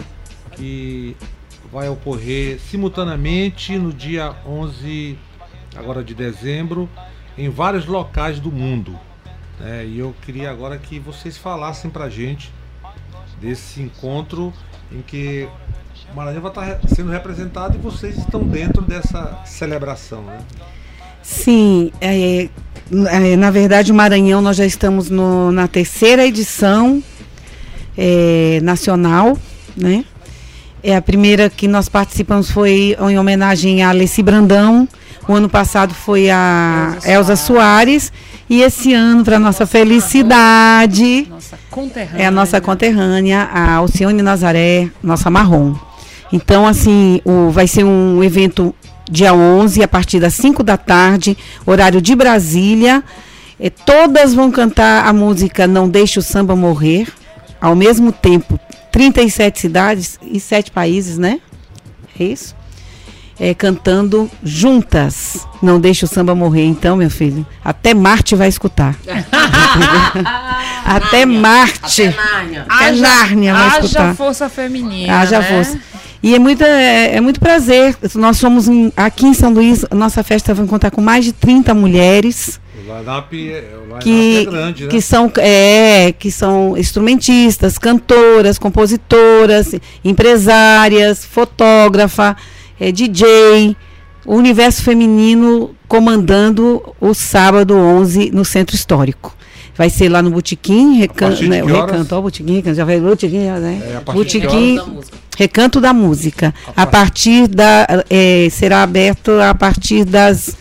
que 0.53 1.15
vai 1.71 1.87
ocorrer 1.87 2.59
simultaneamente 2.59 3.77
no 3.77 3.93
dia 3.93 4.35
11 4.45 5.17
agora 5.75 6.03
de 6.03 6.15
dezembro 6.15 6.89
em 7.37 7.49
vários 7.49 7.85
locais 7.85 8.39
do 8.39 8.51
mundo. 8.51 8.97
né? 9.59 9.85
e 9.85 9.99
eu 9.99 10.15
queria 10.23 10.49
agora 10.49 10.77
que 10.77 10.99
vocês 10.99 11.37
falassem 11.37 11.91
pra 11.91 12.09
gente 12.09 12.51
desse 13.39 13.81
encontro 13.81 14.51
em 14.91 15.01
que 15.01 15.47
o 16.11 16.15
Maranhão 16.15 16.41
vai 16.41 16.51
estar 16.51 16.63
re- 16.63 16.79
sendo 16.87 17.11
representado 17.11 17.75
e 17.77 17.79
vocês 17.79 18.17
estão 18.17 18.41
dentro 18.43 18.81
dessa 18.81 19.39
celebração, 19.45 20.23
né? 20.23 20.39
Sim, 21.21 21.91
é, 22.01 22.49
é, 23.11 23.35
na 23.35 23.51
verdade 23.51 23.91
o 23.91 23.95
Maranhão 23.95 24.41
nós 24.41 24.57
já 24.57 24.65
estamos 24.65 25.09
no- 25.09 25.51
na 25.51 25.67
terceira 25.67 26.25
edição 26.25 27.03
é, 27.97 28.59
nacional, 28.63 29.37
né? 29.75 30.03
É 30.81 30.95
a 30.95 31.01
primeira 31.01 31.49
que 31.49 31.67
nós 31.67 31.89
participamos 31.89 32.49
foi 32.49 32.95
em 33.09 33.19
homenagem 33.19 33.83
a 33.83 33.89
Alessi 33.89 34.23
Brandão. 34.23 34.87
O 35.27 35.33
ano 35.33 35.49
passado 35.49 35.93
foi 35.93 36.29
a 36.29 36.97
Elza 37.05 37.35
Soares 37.35 38.11
e 38.49 38.61
esse 38.61 38.93
ano 38.93 39.23
para 39.23 39.37
nossa 39.37 39.65
felicidade 39.67 41.27
Nossa 41.29 41.57
é 42.15 42.25
a 42.25 42.31
nossa 42.31 42.59
conterrânea, 42.61 43.41
a 43.53 43.73
Alcione 43.75 44.21
Nazaré, 44.23 44.89
nossa 45.03 45.29
marrom. 45.29 45.75
Então, 46.31 46.65
assim, 46.65 47.21
o, 47.25 47.49
vai 47.51 47.67
ser 47.67 47.83
um 47.83 48.23
evento 48.23 48.73
dia 49.09 49.33
11, 49.33 49.81
a 49.83 49.87
partir 49.87 50.19
das 50.19 50.33
5 50.35 50.63
da 50.63 50.77
tarde, 50.77 51.37
horário 51.65 52.01
de 52.01 52.15
Brasília. 52.15 53.03
Eh, 53.59 53.69
todas 53.69 54.33
vão 54.33 54.51
cantar 54.51 55.05
a 55.05 55.11
música 55.11 55.67
Não 55.67 55.89
Deixe 55.89 56.19
o 56.19 56.21
Samba 56.21 56.55
Morrer, 56.55 57.07
ao 57.59 57.75
mesmo 57.75 58.11
tempo, 58.11 58.59
37 58.91 59.59
cidades 59.59 60.19
e 60.21 60.39
7 60.39 60.71
países, 60.71 61.17
né? 61.17 61.39
É 62.19 62.23
isso? 62.23 62.55
É, 63.39 63.53
cantando 63.53 64.29
juntas. 64.43 65.47
Não 65.61 65.79
deixe 65.79 66.03
o 66.03 66.07
samba 66.09 66.35
morrer, 66.35 66.65
então, 66.65 66.97
meu 66.97 67.09
filho. 67.09 67.47
Até 67.63 67.93
Marte 67.93 68.35
vai 68.35 68.49
escutar. 68.49 68.97
Até 70.83 71.25
Marte. 71.25 72.07
Até 72.07 72.15
Nárnia. 72.21 72.65
Até 72.67 72.85
Haja- 72.89 73.01
Nárnia 73.01 73.53
vai 73.53 73.67
haja 73.67 73.79
escutar. 73.79 74.15
força 74.15 74.49
feminina. 74.49 75.19
Haja 75.19 75.39
né? 75.39 75.45
força. 75.45 75.79
E 76.21 76.35
é, 76.35 76.39
muita, 76.39 76.65
é, 76.65 77.15
é 77.15 77.21
muito 77.21 77.39
prazer. 77.39 77.95
Nós 78.15 78.37
somos 78.37 78.67
aqui 78.95 79.25
em 79.25 79.33
São 79.33 79.53
Luís, 79.53 79.85
nossa 79.91 80.21
festa 80.21 80.53
vai 80.53 80.67
contar 80.67 80.91
com 80.91 81.01
mais 81.01 81.23
de 81.23 81.31
30 81.31 81.73
mulheres 81.73 82.59
O 82.75 82.97
line-up 82.97 83.51
é, 83.51 83.75
o 83.89 83.97
que, 83.99 84.37
é 84.37 84.45
grande, 84.45 84.83
né? 84.83 84.89
que, 84.89 85.01
são, 85.01 85.31
é, 85.37 86.11
que 86.11 86.29
são 86.29 86.77
instrumentistas, 86.77 87.77
cantoras, 87.77 88.59
compositoras, 88.59 89.73
empresárias, 90.03 91.23
fotógrafa, 91.23 92.35
é, 92.79 92.91
DJ, 92.91 93.75
o 94.25 94.35
universo 94.35 94.83
feminino 94.83 95.73
comandando 95.87 96.81
o 96.99 97.13
sábado 97.13 97.75
11 97.75 98.31
no 98.31 98.43
Centro 98.43 98.75
Histórico. 98.75 99.35
Vai 99.75 99.89
ser 99.89 100.09
lá 100.09 100.21
no 100.21 100.29
Botequim, 100.29 100.97
recan 100.97 101.29
partir 101.29 101.43
de 101.43 101.49
né, 101.49 101.63
recanto, 101.63 102.13
ó, 102.13 102.19
o 102.19 102.21
Botequim, 102.23 102.55
recanto, 102.55 102.75
já 102.75 102.83
vai 102.83 102.99
Botequim, 102.99 103.45
já, 103.45 103.59
né? 103.59 103.81
É, 103.81 103.95
a 103.95 104.01
partir 104.01 104.41
de 104.41 104.41
que 104.41 104.45
Botequim, 104.45 104.79
horas? 104.79 105.11
Recanto 105.39 105.79
da 105.79 105.93
Música. 105.93 106.53
A 106.75 106.85
partir 106.85 107.47
da. 107.47 107.87
eh, 108.09 108.49
será 108.51 108.83
aberto 108.83 109.31
a 109.39 109.55
partir 109.55 110.03
das 110.03 110.57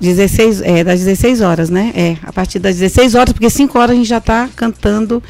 16, 0.00 0.62
é, 0.62 0.82
das 0.82 1.00
16 1.00 1.42
horas, 1.42 1.68
né? 1.68 1.92
É, 1.94 2.16
a 2.22 2.32
partir 2.32 2.58
das 2.58 2.76
16 2.76 3.14
horas, 3.14 3.34
porque 3.34 3.50
5 3.50 3.78
horas 3.78 3.90
a 3.90 3.94
gente 3.98 4.08
já 4.08 4.16
está 4.16 4.48
cantando 4.56 5.22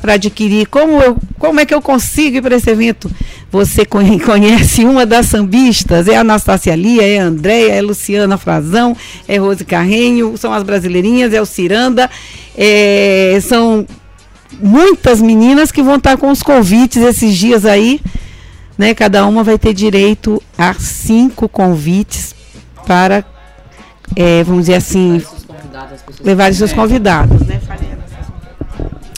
para 0.00 0.14
adquirir. 0.14 0.66
Como, 0.66 1.00
eu, 1.02 1.16
como 1.38 1.58
é 1.58 1.66
que 1.66 1.74
eu 1.74 1.82
consigo 1.82 2.36
ir 2.36 2.42
para 2.42 2.54
esse 2.56 2.70
evento? 2.70 3.10
Você 3.50 3.84
conhe- 3.84 4.20
conhece 4.22 4.84
uma 4.84 5.04
das 5.04 5.26
sambistas, 5.26 6.06
é 6.06 6.16
a 6.16 6.20
Anastácia 6.20 6.76
Lia, 6.76 7.02
é 7.02 7.18
a 7.18 7.24
Andréia, 7.24 7.72
é 7.72 7.78
a 7.78 7.82
Luciana 7.82 8.36
Frazão, 8.38 8.96
é 9.26 9.36
Rose 9.38 9.64
Carrenho, 9.64 10.36
são 10.36 10.52
as 10.52 10.62
brasileirinhas, 10.62 11.32
é 11.32 11.40
o 11.40 11.46
Ciranda, 11.46 12.08
é, 12.56 13.36
são 13.42 13.84
muitas 14.60 15.20
meninas 15.20 15.70
que 15.70 15.82
vão 15.82 15.96
estar 15.96 16.16
com 16.16 16.30
os 16.30 16.42
convites 16.42 17.02
esses 17.02 17.34
dias 17.34 17.64
aí, 17.64 18.00
né? 18.76 18.94
Cada 18.94 19.26
uma 19.26 19.42
vai 19.42 19.58
ter 19.58 19.72
direito 19.72 20.42
a 20.56 20.74
cinco 20.74 21.48
convites 21.48 22.34
para, 22.86 23.24
é, 24.16 24.42
vamos 24.44 24.62
dizer 24.62 24.76
assim, 24.76 25.22
levar 26.22 26.50
os 26.50 26.56
seus 26.56 26.72
convidados, 26.72 27.40
né? 27.42 27.60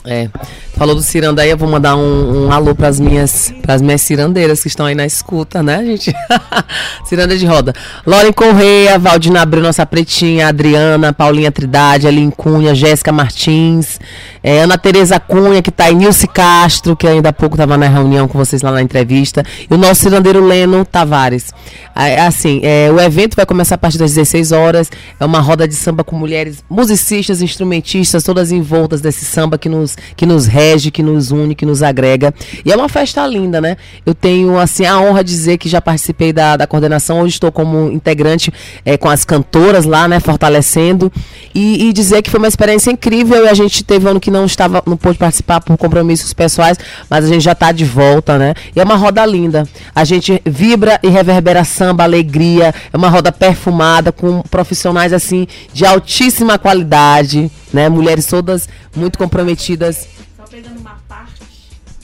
É. 0.05 0.31
Falou 0.77 0.95
do 0.95 1.01
Cirandaí, 1.01 1.49
eu 1.49 1.57
vou 1.57 1.71
mandar 1.71 1.97
um, 1.97 2.49
um 2.49 2.53
alô 2.53 2.75
pras 2.75 3.01
minhas, 3.01 3.51
pras 3.63 3.81
minhas 3.81 4.03
cirandeiras 4.03 4.61
que 4.61 4.69
estão 4.69 4.85
aí 4.85 4.95
na 4.95 5.07
escuta, 5.07 5.63
né, 5.63 5.83
gente? 5.83 6.15
Ciranda 7.07 7.35
de 7.35 7.47
roda. 7.47 7.73
Lauren 8.05 8.31
Correia, 8.31 8.99
Valdina 8.99 9.41
Abreu, 9.41 9.63
nossa 9.63 9.87
pretinha, 9.87 10.49
Adriana, 10.49 11.15
Paulinha 11.15 11.51
Trindade, 11.51 12.07
Aline 12.07 12.31
Cunha, 12.31 12.75
Jéssica 12.75 13.11
Martins, 13.11 13.99
é, 14.43 14.61
Ana 14.61 14.77
Tereza 14.77 15.19
Cunha, 15.19 15.63
que 15.63 15.71
tá 15.71 15.85
aí, 15.85 15.95
Nilce 15.95 16.27
Castro, 16.27 16.95
que 16.95 17.09
ainda 17.09 17.31
há 17.31 17.33
pouco 17.33 17.57
tava 17.57 17.79
na 17.79 17.89
reunião 17.89 18.29
com 18.29 18.37
vocês 18.37 18.61
lá 18.61 18.71
na 18.71 18.83
entrevista, 18.83 19.43
e 19.71 19.73
o 19.73 19.79
nosso 19.79 20.03
cirandeiro 20.03 20.47
Leno 20.47 20.85
Tavares. 20.85 21.55
É, 21.97 22.21
assim, 22.21 22.61
é, 22.63 22.91
o 22.93 23.01
evento 23.01 23.35
vai 23.35 23.47
começar 23.47 23.77
a 23.77 23.79
partir 23.79 23.97
das 23.97 24.13
16 24.13 24.53
horas, 24.53 24.91
é 25.19 25.25
uma 25.25 25.41
roda 25.41 25.67
de 25.67 25.75
samba 25.75 26.05
com 26.05 26.15
mulheres 26.15 26.63
musicistas, 26.69 27.41
instrumentistas, 27.41 28.23
todas 28.23 28.53
envoltas 28.53 29.01
desse 29.01 29.25
samba 29.25 29.57
que 29.57 29.71
nos, 29.71 29.97
que 30.15 30.27
nos 30.27 30.45
rege, 30.45 30.66
que 30.91 31.03
nos 31.03 31.31
une, 31.31 31.55
que 31.55 31.65
nos 31.65 31.83
agrega. 31.83 32.35
E 32.65 32.73
é 32.73 32.77
uma 32.77 32.89
festa 32.89 33.27
linda, 33.27 33.61
né? 33.61 33.77
Eu 34.05 34.15
tenho, 34.15 34.59
assim, 34.59 34.85
a 34.85 34.99
honra 34.99 35.23
de 35.23 35.31
dizer 35.31 35.59
que 35.59 35.69
já 35.69 35.81
participei 35.81 36.33
da, 36.33 36.57
da 36.57 36.67
coordenação, 36.67 37.21
hoje 37.21 37.35
estou 37.35 37.53
como 37.53 37.91
integrante 37.91 38.53
é, 38.85 38.97
com 38.97 39.09
as 39.09 39.25
cantoras 39.25 39.85
lá, 39.85 40.09
né, 40.09 40.21
fortalecendo, 40.21 41.13
e, 41.55 41.89
e 41.89 41.93
dizer 41.93 42.23
que 42.23 42.31
foi 42.31 42.39
uma 42.39 42.49
experiência 42.49 42.91
incrível 42.91 43.45
e 43.45 43.49
a 43.49 43.55
gente 43.55 43.85
teve 43.85 44.09
ano 44.09 44.21
que 44.21 44.31
não 44.31 44.45
estava, 44.45 44.83
não 44.87 44.97
pôde 44.97 45.19
participar 45.19 45.61
por 45.61 45.77
compromissos 45.77 46.33
pessoais, 46.33 46.79
mas 47.09 47.25
a 47.25 47.29
gente 47.29 47.43
já 47.43 47.53
está 47.53 47.73
de 47.73 47.85
volta, 47.85 48.39
né? 48.39 48.55
E 48.75 48.81
é 48.81 48.85
uma 48.85 48.97
roda 48.97 49.25
linda. 49.25 49.67
A 49.95 50.05
gente 50.05 50.41
vibra 50.45 50.99
e 51.03 51.09
reverbera 51.09 51.65
samba, 51.65 52.05
alegria, 52.05 52.75
é 52.93 52.97
uma 52.97 53.09
roda 53.09 53.31
perfumada 53.31 54.13
com 54.13 54.43
profissionais 54.43 55.13
assim 55.13 55.47
de 55.73 55.85
altíssima 55.85 56.59
qualidade, 56.59 57.51
né? 57.73 57.89
Mulheres 57.89 58.27
todas 58.27 58.69
muito 58.95 59.19
comprometidas. 59.19 60.09
Só 60.57 60.63
pegando 60.63 60.81
uma 60.81 60.99
parte, 61.07 61.43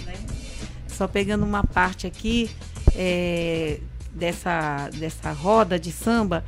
né? 0.05 0.15
Só 0.87 1.09
pegando 1.09 1.45
uma 1.45 1.65
parte 1.65 2.07
aqui 2.07 2.51
é, 2.95 3.79
dessa, 4.13 4.91
dessa 4.95 5.33
roda 5.33 5.79
de 5.79 5.91
samba, 5.91 6.45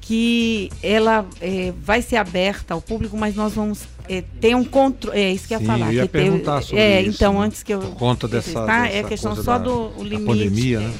que 0.00 0.70
ela 0.82 1.26
é, 1.42 1.72
vai 1.84 2.00
ser 2.00 2.16
aberta 2.16 2.72
ao 2.72 2.80
público, 2.80 3.18
mas 3.18 3.34
nós 3.34 3.52
vamos 3.52 3.80
é, 4.08 4.22
ter 4.40 4.56
um 4.56 4.64
controle. 4.64 5.18
É 5.18 5.30
isso 5.30 5.46
que 5.46 5.54
eu 5.54 5.60
ia 5.60 5.60
Sim, 5.60 5.66
falar. 5.66 5.86
eu 5.88 5.92
ia 5.92 6.02
que 6.02 6.08
perguntar 6.08 6.62
sobre 6.62 6.80
é, 6.80 7.02
isso, 7.02 7.16
então, 7.16 7.34
né? 7.34 7.46
antes 7.46 7.62
que 7.62 7.74
eu. 7.74 7.80
Por 7.80 7.96
conta 7.96 8.26
dessa- 8.26 8.64
tá? 8.64 8.86
É 8.88 8.92
dessa 8.92 9.08
questão 9.08 9.32
coisa 9.34 9.44
só 9.44 9.58
da- 9.58 9.64
do 9.64 9.92
limite. 10.02 10.24
pandemia, 10.24 10.78
é. 10.78 10.80
né? 10.80 10.94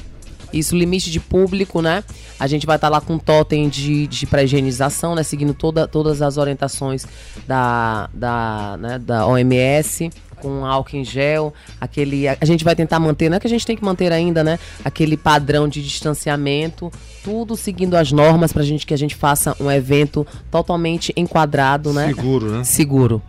Isso, 0.53 0.75
limite 0.75 1.09
de 1.09 1.19
público, 1.19 1.81
né? 1.81 2.03
A 2.39 2.45
gente 2.45 2.67
vai 2.67 2.75
estar 2.75 2.87
lá 2.87 3.01
com 3.01 3.15
um 3.15 3.17
totem 3.17 3.67
de, 3.67 4.05
de 4.05 4.27
pré-higienização, 4.27 5.15
né? 5.15 5.23
Seguindo 5.23 5.51
toda, 5.55 5.87
todas 5.87 6.21
as 6.21 6.37
orientações 6.37 7.07
da, 7.47 8.07
da, 8.13 8.77
né? 8.79 8.99
da 8.99 9.25
OMS, 9.25 10.11
com 10.43 10.65
álcool 10.65 10.97
em 10.97 11.05
gel, 11.05 11.53
aquele. 11.79 12.27
A, 12.27 12.37
a 12.41 12.45
gente 12.45 12.65
vai 12.65 12.75
tentar 12.75 12.99
manter, 12.99 13.29
não 13.29 13.37
é 13.37 13.39
que 13.39 13.47
a 13.47 13.49
gente 13.49 13.65
tem 13.65 13.77
que 13.77 13.83
manter 13.83 14.11
ainda, 14.11 14.43
né? 14.43 14.59
Aquele 14.83 15.15
padrão 15.15 15.69
de 15.69 15.81
distanciamento, 15.81 16.91
tudo 17.23 17.55
seguindo 17.55 17.95
as 17.95 18.11
normas 18.11 18.51
pra 18.51 18.61
gente 18.61 18.85
que 18.85 18.93
a 18.93 18.97
gente 18.97 19.15
faça 19.15 19.55
um 19.59 19.71
evento 19.71 20.27
totalmente 20.51 21.13
enquadrado, 21.15 21.93
né? 21.93 22.07
Seguro, 22.07 22.51
né? 22.51 22.63
Seguro. 22.65 23.21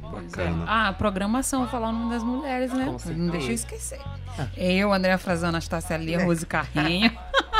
Bacana. 0.00 0.64
Ah, 0.66 0.94
programação, 0.96 1.60
vou 1.60 1.68
falar 1.68 1.90
o 1.90 1.92
nome 1.92 2.10
das 2.10 2.22
mulheres, 2.22 2.72
né? 2.72 2.94
Não 3.16 3.28
deixa 3.28 3.48
eu 3.48 3.54
esquecer. 3.54 4.00
Eu, 4.56 4.92
Andréa 4.92 5.18
Frazão, 5.18 5.50
Anastácia 5.50 5.96
Lia, 5.96 6.24
Rose 6.24 6.46
Carrinho. 6.46 7.10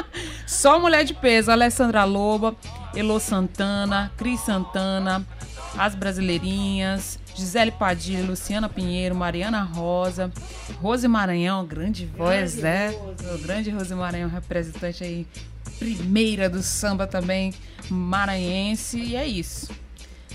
Só 0.47 0.79
mulher 0.79 1.05
de 1.05 1.13
peso, 1.13 1.51
Alessandra 1.51 2.05
Loba, 2.05 2.55
Elô 2.95 3.21
Santana, 3.21 4.11
Cris 4.17 4.41
Santana, 4.41 5.27
as 5.79 5.95
Brasileirinhas, 5.95 7.19
Gisele 7.35 7.71
Padilha, 7.71 8.25
Luciana 8.25 8.69
Pinheiro, 8.69 9.15
Mariana 9.15 9.63
Rosa, 9.63 10.31
Rose 10.81 11.07
Maranhão, 11.09 11.65
grande 11.65 12.07
voz, 12.07 12.57
né? 12.57 12.95
O 13.35 13.39
grande 13.39 13.71
Rose 13.71 13.95
Maranhão, 13.95 14.29
representante 14.29 15.03
aí, 15.03 15.27
primeira 15.79 16.49
do 16.49 16.63
samba 16.63 17.07
também, 17.07 17.55
maranhense, 17.91 18.99
e 18.99 19.17
é 19.17 19.27
isso. 19.27 19.71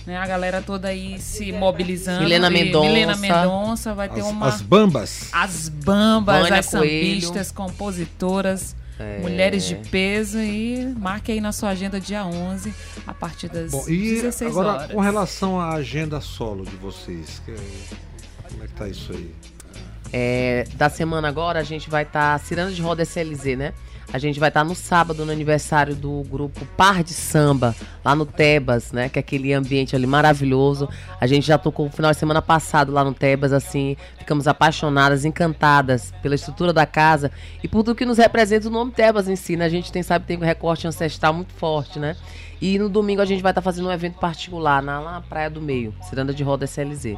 Né, 0.06 0.16
a 0.18 0.26
galera 0.26 0.62
toda 0.62 0.88
aí 0.88 1.20
se 1.20 1.52
mobilizando. 1.52 2.24
Milena 2.24 2.50
Mendonça. 2.50 2.88
Milena 2.88 3.16
Mendonça 3.18 3.94
vai 3.94 4.08
ter 4.08 4.22
As, 4.22 4.28
uma. 4.28 4.48
as 4.48 4.62
bambas. 4.62 5.30
As 5.34 5.68
bambas, 5.68 6.44
Vânia 6.44 6.60
as 6.60 6.66
sambistas, 6.68 7.52
compositoras, 7.52 8.74
É. 9.00 9.20
mulheres 9.20 9.64
de 9.64 9.76
peso 9.76 10.40
e 10.40 10.94
marque 10.98 11.32
aí 11.32 11.40
na 11.40 11.52
sua 11.52 11.70
agenda 11.70 12.00
dia 12.00 12.26
11, 12.26 12.74
a 13.06 13.14
partir 13.14 13.48
das 13.50 13.70
Bom, 13.72 13.84
e 13.88 14.16
16 14.22 14.52
agora, 14.52 14.70
horas. 14.70 14.92
com 14.92 15.00
relação 15.00 15.60
à 15.60 15.74
agenda 15.76 16.20
solo 16.20 16.64
de 16.66 16.76
vocês, 16.78 17.42
que- 17.46 17.56
como 18.50 18.64
é 18.64 18.68
que 18.68 18.74
tá 18.74 18.88
isso 18.88 19.12
aí? 19.12 19.32
É, 20.12 20.66
da 20.76 20.90
semana 20.90 21.28
agora 21.28 21.60
a 21.60 21.64
gente 21.64 21.90
vai 21.90 22.04
estar 22.04 22.40
Ciranda 22.40 22.72
de 22.72 22.82
Roda 22.82 23.04
SLZ, 23.04 23.56
né? 23.58 23.74
A 24.12 24.20
gente 24.20 24.40
vai 24.40 24.48
estar 24.48 24.64
no 24.64 24.74
sábado 24.74 25.26
no 25.26 25.32
aniversário 25.32 25.94
do 25.94 26.24
grupo 26.30 26.66
Par 26.78 27.04
de 27.04 27.14
Samba, 27.14 27.76
lá 28.04 28.16
no 28.16 28.26
Tebas, 28.26 28.94
né? 28.94 29.10
Que 29.10 29.20
é 29.20 29.22
aquele 29.22 29.54
ambiente 29.54 29.96
ali 29.96 30.08
maravilhoso. 30.08 30.88
A 31.20 31.28
gente 31.28 31.46
já 31.46 31.58
tocou 31.58 31.88
no 31.88 31.92
final 31.92 32.12
de 32.12 32.18
semana 32.18 32.42
passado 32.42 32.92
lá 32.92 33.04
no 33.04 33.14
Tebas, 33.14 33.52
assim, 33.52 33.98
ficamos 34.18 34.48
apaixonadas, 34.48 35.26
encantadas 35.26 36.14
pela 36.22 36.36
estrutura 36.36 36.72
da 36.72 36.86
casa 36.86 37.32
e 37.62 37.68
por 37.68 37.84
tudo 37.84 37.96
que 37.96 38.06
nos 38.06 38.18
representa 38.18 38.70
o 38.70 38.72
nome 38.72 38.92
Tebas 38.92 39.28
em 39.28 39.36
si, 39.36 39.58
né? 39.58 39.66
A 39.66 39.70
gente 39.70 39.92
tem, 39.92 40.02
sabe, 40.02 40.26
tem 40.26 40.38
um 40.38 40.42
recorte 40.42 40.88
ancestral 40.88 41.34
muito 41.34 41.54
forte, 41.54 42.00
né? 42.00 42.16
E 42.62 42.80
no 42.80 42.90
domingo 42.90 43.22
a 43.22 43.26
gente 43.26 43.44
vai 43.44 43.52
estar 43.52 43.62
fazendo 43.62 43.90
um 43.90 43.92
evento 43.92 44.18
particular 44.20 44.82
na, 44.82 45.02
na 45.02 45.22
Praia 45.22 45.50
do 45.50 45.62
Meio, 45.62 45.94
Ciranda 46.02 46.34
de 46.34 46.44
Roda 46.44 46.66
SLZ. 46.66 47.18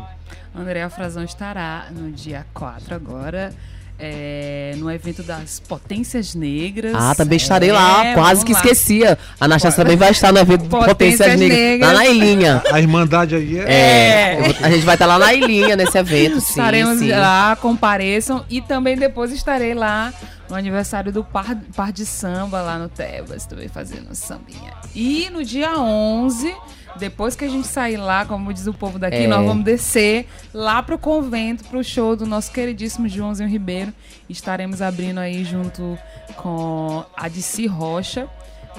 Andréa 0.56 0.90
Frazão 0.90 1.24
estará 1.24 1.88
no 1.92 2.12
dia 2.12 2.46
4 2.54 2.94
agora. 2.94 3.54
É, 4.00 4.74
no 4.78 4.90
evento 4.90 5.22
das 5.22 5.60
Potências 5.60 6.34
Negras. 6.34 6.94
Ah, 6.96 7.14
também 7.16 7.36
estarei 7.38 7.72
lá, 7.72 8.06
É, 8.06 8.14
quase 8.14 8.42
vamos 8.42 8.44
que 8.46 8.54
lá. 8.54 8.60
esquecia. 8.60 9.18
A 9.40 9.46
Anastasia 9.46 9.84
também 9.84 9.98
vai 9.98 10.12
estar 10.12 10.32
no 10.32 10.40
evento 10.40 10.66
Potências 10.66 10.88
Potências 11.20 11.40
Negras, 11.40 11.58
Negras. 11.60 11.88
lá 11.90 11.94
na 11.96 12.06
Ilhinha. 12.08 12.64
A 12.72 12.80
Irmandade 12.80 13.36
aí 13.36 13.60
é. 13.60 13.64
É, 13.70 14.42
vou- 14.42 14.56
a 14.66 14.70
gente 14.72 14.86
vai 14.86 14.96
estar 14.96 15.06
lá 15.06 15.20
na 15.20 15.34
Ilhinha 15.34 15.76
nesse 15.76 15.98
evento, 15.98 16.40
sim. 16.40 16.50
Estaremos 16.52 17.00
sim. 17.00 17.12
lá, 17.12 17.58
compareçam. 17.62 18.46
E 18.50 18.62
também 18.62 18.96
depois 18.98 19.32
estarei 19.32 19.74
lá 19.74 20.14
no 20.50 20.56
aniversário 20.56 21.12
do 21.12 21.24
Par, 21.24 21.56
Par 21.76 21.92
de 21.92 22.06
Samba, 22.06 22.62
lá 22.62 22.78
no 22.78 22.90
Tebas, 22.90 23.46
também 23.46 23.68
fazendo 23.68 24.14
sambinha. 24.16 24.74
E 24.96 25.30
no 25.30 25.44
dia 25.46 25.78
11, 25.80 26.54
depois 26.98 27.36
que 27.36 27.46
a 27.46 27.50
gente 27.50 27.68
sair 27.68 27.98
lá, 27.98 28.26
como 28.26 28.52
diz 28.54 28.66
o 28.68 28.74
povo 28.74 28.98
daqui, 28.98 29.18
É. 29.18 29.28
nós 29.28 29.46
vamos 29.46 29.64
descer 29.64 30.28
lá 30.54 30.82
pro 30.82 30.98
convento, 30.98 31.64
pro 31.66 31.84
show 31.84 32.16
do 32.16 32.26
nosso 32.26 32.52
queridíssimo 32.52 33.08
Joãozinho 33.08 33.48
Ribeiro. 33.48 33.94
Estaremos 34.28 34.82
abrindo 34.82 35.20
aí 35.20 35.44
junto 35.46 35.98
com 36.36 37.04
a 37.16 37.28
DC 37.28 37.68
Rocha. 37.68 38.28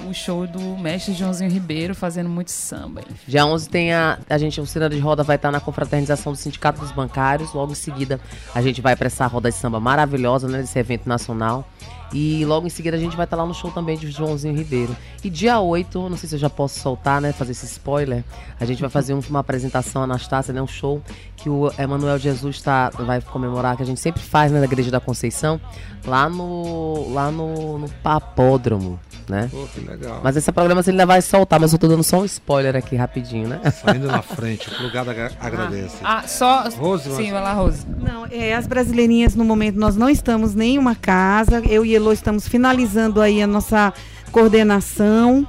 O 0.07 0.13
show 0.13 0.47
do 0.47 0.59
mestre 0.77 1.13
Joãozinho 1.13 1.51
Ribeiro 1.51 1.93
fazendo 1.93 2.27
muito 2.29 2.49
samba. 2.49 3.01
Dia 3.27 3.45
11 3.45 3.69
tem 3.69 3.93
a, 3.93 4.17
a 4.29 4.37
gente, 4.37 4.59
o 4.59 4.65
Ciranda 4.65 4.95
de 4.95 5.01
Roda 5.01 5.21
vai 5.21 5.35
estar 5.35 5.51
na 5.51 5.59
confraternização 5.59 6.31
do 6.31 6.37
Sindicato 6.37 6.79
dos 6.79 6.91
Bancários. 6.91 7.53
Logo 7.53 7.73
em 7.73 7.75
seguida, 7.75 8.19
a 8.55 8.61
gente 8.61 8.81
vai 8.81 8.95
para 8.95 9.07
essa 9.07 9.27
roda 9.27 9.49
de 9.51 9.55
samba 9.55 9.79
maravilhosa, 9.79 10.47
né? 10.47 10.59
Desse 10.61 10.79
evento 10.79 11.07
nacional. 11.07 11.67
E 12.13 12.43
logo 12.45 12.65
em 12.67 12.69
seguida 12.69 12.97
a 12.97 12.99
gente 12.99 13.15
vai 13.15 13.25
estar 13.25 13.37
lá 13.37 13.45
no 13.45 13.53
show 13.53 13.69
também 13.71 13.97
de 13.97 14.09
Joãozinho 14.11 14.55
Ribeiro. 14.55 14.95
E 15.23 15.29
dia 15.29 15.59
8, 15.59 16.09
não 16.09 16.17
sei 16.17 16.27
se 16.27 16.35
eu 16.35 16.39
já 16.39 16.49
posso 16.49 16.79
soltar, 16.79 17.21
né? 17.21 17.31
Fazer 17.31 17.51
esse 17.51 17.65
spoiler. 17.65 18.23
A 18.59 18.65
gente 18.65 18.81
vai 18.81 18.89
fazer 18.89 19.13
um- 19.13 19.21
uma 19.29 19.39
apresentação, 19.39 20.01
Anastácia, 20.03 20.53
né? 20.53 20.61
Um 20.61 20.67
show 20.67 21.01
que 21.37 21.49
o 21.49 21.71
Emanuel 21.77 22.17
Jesus 22.17 22.59
tá, 22.61 22.89
vai 22.89 23.21
comemorar, 23.21 23.77
que 23.77 23.83
a 23.83 23.85
gente 23.85 23.99
sempre 23.99 24.21
faz, 24.21 24.51
né? 24.51 24.59
Na 24.59 24.65
Igreja 24.65 24.89
da 24.89 24.99
Conceição. 24.99 25.61
Lá 26.05 26.27
no, 26.27 27.13
lá 27.13 27.29
no, 27.31 27.77
no 27.77 27.89
Papódromo, 28.01 28.99
né? 29.31 29.47
Pô, 29.49 29.65
que 29.73 29.79
legal. 29.79 30.19
Mas 30.23 30.35
esse 30.37 30.51
programa 30.51 30.81
ele 30.81 30.91
ainda 30.91 31.05
vai 31.05 31.21
soltar, 31.21 31.59
mas 31.59 31.71
eu 31.73 31.79
tô 31.79 31.87
dando 31.87 32.03
só 32.03 32.19
um 32.19 32.25
spoiler 32.25 32.75
aqui 32.75 32.95
rapidinho, 32.95 33.47
né? 33.47 33.59
Saindo 33.71 34.07
na 34.07 34.21
frente, 34.21 34.67
o 34.69 34.75
plugado 34.77 35.09
agra- 35.09 35.31
agradece. 35.39 35.95
Ah, 36.03 36.23
só. 36.27 36.69
Rose, 36.77 37.09
Sim, 37.15 37.31
vai 37.31 37.41
lá, 37.41 37.53
Rose. 37.53 37.85
Não, 37.99 38.27
é, 38.29 38.53
as 38.53 38.67
brasileirinhas 38.67 39.33
no 39.35 39.43
momento 39.45 39.79
nós 39.79 39.95
não 39.95 40.09
estamos 40.09 40.55
em 40.57 40.77
uma 40.77 40.93
casa. 40.95 41.59
Eu 41.67 41.85
e 41.85 41.95
Elo 41.95 42.11
estamos 42.11 42.47
finalizando 42.47 43.21
aí 43.21 43.41
a 43.41 43.47
nossa 43.47 43.93
coordenação. 44.31 45.47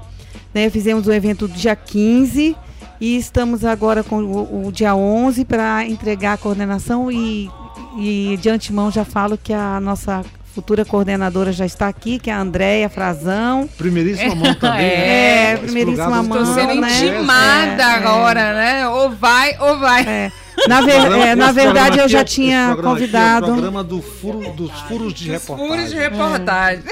Né? 0.54 0.70
Fizemos 0.70 1.06
o 1.06 1.12
evento 1.12 1.48
dia 1.48 1.74
15 1.74 2.56
e 3.00 3.16
estamos 3.16 3.64
agora 3.64 4.04
com 4.04 4.22
o, 4.22 4.66
o 4.68 4.72
dia 4.72 4.94
11 4.94 5.44
para 5.44 5.84
entregar 5.86 6.34
a 6.34 6.36
coordenação 6.36 7.10
e, 7.10 7.50
e 7.98 8.38
de 8.40 8.48
antemão 8.48 8.90
já 8.90 9.04
falo 9.04 9.36
que 9.36 9.52
a 9.52 9.80
nossa 9.80 10.22
futura 10.54 10.84
coordenadora 10.84 11.52
já 11.52 11.64
está 11.64 11.88
aqui, 11.88 12.18
que 12.18 12.28
é 12.30 12.32
a 12.32 12.40
Andréia 12.40 12.88
Frazão. 12.88 13.68
Primeiríssima 13.78 14.34
mão 14.34 14.54
também, 14.54 14.80
né? 14.86 15.52
É, 15.52 15.56
primeiríssima 15.56 16.22
mão. 16.22 16.38
Tô 16.38 16.46
sendo 16.54 16.74
né? 16.80 16.88
intimada 16.98 17.82
É, 17.82 17.86
é. 17.86 17.90
agora, 17.94 18.52
né? 18.54 18.88
Ou 18.88 19.10
vai, 19.10 19.56
ou 19.58 19.78
vai. 19.78 20.30
Na, 20.68 20.80
ver- 20.82 21.00
Programa- 21.00 21.26
é, 21.26 21.34
na 21.34 21.52
verdade, 21.52 21.98
eu 21.98 22.04
aqui 22.04 22.12
já 22.12 22.20
é- 22.20 22.24
tinha 22.24 22.72
aqui 22.72 22.82
convidado. 22.82 23.46
É 23.46 23.48
o 23.48 23.52
programa 23.52 23.82
do 23.82 24.02
furo, 24.02 24.52
dos 24.52 24.70
furos 24.82 25.14
de 25.14 25.30
reportagem. 25.30 25.68
Furos 25.76 25.90
de 25.90 25.96
reportagem. 25.96 26.82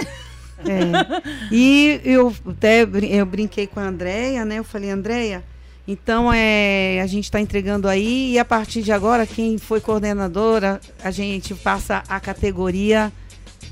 É. 0.64 1.22
E 1.50 2.00
eu 2.04 2.34
até 2.48 2.82
eu 2.82 3.26
brinquei 3.26 3.66
com 3.66 3.80
a 3.80 3.84
Andréia, 3.84 4.44
né? 4.44 4.58
Eu 4.58 4.64
falei, 4.64 4.90
Andréia, 4.90 5.42
então 5.88 6.30
é, 6.32 7.00
a 7.02 7.06
gente 7.06 7.24
está 7.24 7.40
entregando 7.40 7.88
aí 7.88 8.32
e 8.32 8.38
a 8.38 8.44
partir 8.44 8.82
de 8.82 8.92
agora, 8.92 9.26
quem 9.26 9.56
foi 9.58 9.80
coordenadora, 9.80 10.78
a 11.02 11.11
gente 11.11 11.54
passa 11.54 12.02
a 12.08 12.20
categoria 12.20 13.11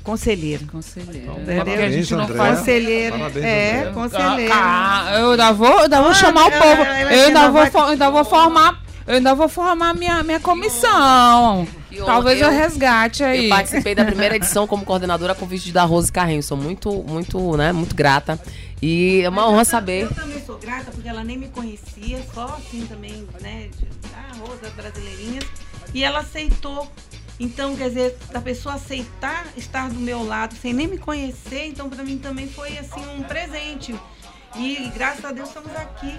conselheiro. 0.09 0.65
Conselheiro. 0.67 1.31
Entendeu? 1.33 1.65
Porque 1.65 1.81
a 1.81 1.91
gente 1.91 2.13
não 2.15 2.27
faz. 2.27 2.59
Conselheiro. 2.59 3.17
Parabéns, 3.17 3.45
é, 3.45 3.91
conselheiro. 3.93 4.53
Ah, 4.55 5.15
eu 5.19 5.31
ainda 5.31 5.51
vou, 5.53 5.67
eu 5.69 5.79
ainda 5.79 6.01
vou 6.01 6.11
Ah, 6.11 6.13
chamar 6.13 6.45
o 6.47 6.51
povo. 6.51 6.81
eu 7.11 7.25
ainda 7.25 7.41
vou, 7.43 7.53
vai- 7.53 7.71
for- 7.71 7.83
ainda 7.89 8.09
vou 8.09 8.25
formar. 8.25 8.83
Eu 9.07 9.15
ainda 9.15 9.33
vou 9.33 9.49
formar 9.49 9.93
minha, 9.95 10.21
minha 10.23 10.39
comissão. 10.39 11.67
Eu- 11.91 12.05
Talvez 12.05 12.39
eu, 12.39 12.47
eu- 12.47 12.53
resgate 12.53 13.23
aí. 13.23 13.45
Eu 13.45 13.49
participei 13.49 13.95
da 13.95 14.05
primeira 14.05 14.35
edição 14.35 14.67
como 14.67 14.85
coordenadora 14.85 15.33
com 15.33 15.41
convite 15.41 15.71
da 15.71 15.83
Rose 15.83 16.11
Carrinho. 16.11 16.43
Sou 16.43 16.55
muito, 16.57 16.91
muito, 17.07 17.57
né, 17.57 17.71
muito 17.71 17.95
grata. 17.95 18.39
E 18.81 19.21
é 19.23 19.29
uma 19.29 19.49
honra 19.49 19.65
saber. 19.65 20.03
Eu 20.03 20.13
também 20.13 20.41
sou 20.45 20.57
grata 20.57 20.91
porque 20.91 21.09
ela 21.09 21.23
nem 21.23 21.37
me 21.37 21.47
conhecia, 21.47 22.19
só 22.33 22.57
assim 22.59 22.85
também, 22.87 23.27
né? 23.41 23.67
De, 23.77 23.87
ah, 24.15 24.35
Rosa 24.39 24.71
Brasileirinhas. 24.75 25.43
E 25.93 26.03
ela 26.03 26.19
aceitou. 26.19 26.87
Então, 27.39 27.75
quer 27.75 27.87
dizer, 27.87 28.17
da 28.31 28.41
pessoa 28.41 28.75
aceitar 28.75 29.47
estar 29.55 29.89
do 29.89 29.99
meu 29.99 30.23
lado 30.23 30.55
sem 30.55 30.73
nem 30.73 30.87
me 30.87 30.97
conhecer, 30.97 31.67
então 31.67 31.89
para 31.89 32.03
mim 32.03 32.17
também 32.17 32.49
foi 32.49 32.77
assim 32.77 33.01
um 33.17 33.23
presente. 33.23 33.97
E 34.55 34.91
graças 34.95 35.23
a 35.23 35.31
Deus 35.31 35.47
estamos 35.47 35.69
aqui. 35.75 36.13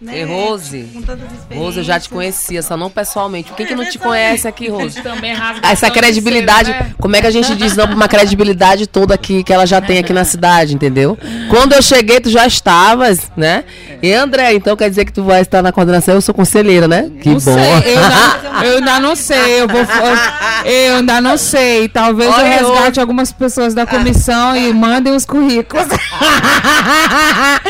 Né? 0.00 0.20
E 0.20 0.24
Rose, 0.24 0.90
Com 0.92 1.00
tantas 1.02 1.32
experiências. 1.32 1.58
Rose, 1.58 1.78
eu 1.78 1.84
já 1.84 1.98
te 1.98 2.08
conhecia, 2.10 2.60
só 2.62 2.76
não 2.76 2.90
pessoalmente. 2.90 3.52
Quem 3.56 3.64
que 3.64 3.74
não 3.74 3.84
te 3.84 3.92
pessoalmente. 3.92 4.26
conhece 4.26 4.48
aqui, 4.48 4.68
Rose? 4.68 5.00
Também 5.02 5.32
rasga 5.32 5.66
Essa 5.66 5.86
tanto 5.86 5.98
credibilidade, 5.98 6.72
cedo, 6.72 6.84
né? 6.84 6.94
como 7.00 7.16
é 7.16 7.20
que 7.22 7.26
a 7.26 7.30
gente 7.30 7.54
diz 7.54 7.74
não 7.76 7.86
pra 7.86 7.96
uma 7.96 8.08
credibilidade 8.08 8.86
toda 8.86 9.14
aqui 9.14 9.42
que 9.42 9.52
ela 9.52 9.64
já 9.66 9.80
tem 9.80 9.98
aqui 9.98 10.12
na 10.12 10.24
cidade, 10.24 10.74
entendeu? 10.74 11.16
Quando 11.48 11.72
eu 11.72 11.80
cheguei, 11.80 12.20
tu 12.20 12.28
já 12.28 12.46
estavas, 12.46 13.30
né? 13.36 13.64
E 14.02 14.12
André, 14.12 14.52
então 14.52 14.76
quer 14.76 14.90
dizer 14.90 15.06
que 15.06 15.12
tu 15.12 15.22
vai 15.22 15.40
estar 15.40 15.62
na 15.62 15.72
coordenação, 15.72 16.14
eu 16.14 16.20
sou 16.20 16.34
conselheira, 16.34 16.86
né? 16.86 17.10
Que 17.22 17.28
Não 17.30 17.36
bom. 17.36 17.40
sei, 17.40 17.54
eu, 17.94 17.98
ainda, 18.04 18.60
eu 18.66 18.76
ainda 18.76 19.00
não 19.00 19.16
sei. 19.16 19.62
Eu, 19.62 19.68
vou, 19.68 19.80
eu, 19.80 20.70
eu 20.70 20.96
ainda 20.96 21.20
não 21.22 21.38
sei. 21.38 21.88
Talvez 21.88 22.30
Olha, 22.34 22.60
eu 22.60 22.74
resgate 22.74 23.00
algumas 23.00 23.32
pessoas 23.32 23.72
da 23.72 23.86
comissão 23.86 24.54
e 24.54 24.74
mandem 24.74 25.14
os 25.14 25.24
currículos. 25.24 25.86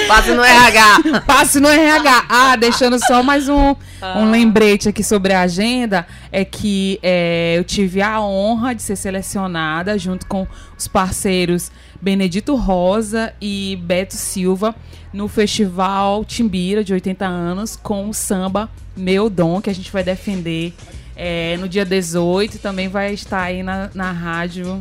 Passe 0.08 0.32
no 0.32 0.42
RH. 0.42 1.20
Passe 1.26 1.60
no 1.60 1.68
RH. 1.68 2.26
Ah, 2.28 2.56
deixando 2.56 2.98
só 2.98 3.22
mais 3.22 3.48
um, 3.48 3.74
um 4.16 4.30
lembrete 4.30 4.88
aqui 4.88 5.02
sobre 5.02 5.32
a 5.32 5.42
agenda. 5.42 6.06
É 6.30 6.44
que 6.44 6.98
é, 7.02 7.54
eu 7.58 7.64
tive 7.64 8.00
a 8.00 8.20
honra 8.20 8.74
de 8.74 8.82
ser 8.82 8.96
selecionada 8.96 9.98
junto 9.98 10.26
com 10.26 10.46
os 10.78 10.86
parceiros 10.86 11.72
Benedito 12.00 12.54
Rosa 12.54 13.32
e 13.40 13.78
Beto 13.82 14.14
Silva 14.14 14.74
no 15.12 15.28
Festival 15.28 16.24
Timbira 16.24 16.84
de 16.84 16.92
80 16.92 17.26
anos 17.26 17.74
com 17.74 18.08
o 18.08 18.14
samba 18.14 18.70
Meu 18.96 19.28
Dom, 19.28 19.60
que 19.60 19.70
a 19.70 19.74
gente 19.74 19.90
vai 19.90 20.04
defender 20.04 20.72
é, 21.16 21.56
no 21.56 21.68
dia 21.68 21.84
18. 21.84 22.58
Também 22.58 22.88
vai 22.88 23.12
estar 23.12 23.42
aí 23.42 23.62
na, 23.62 23.90
na 23.94 24.12
rádio 24.12 24.78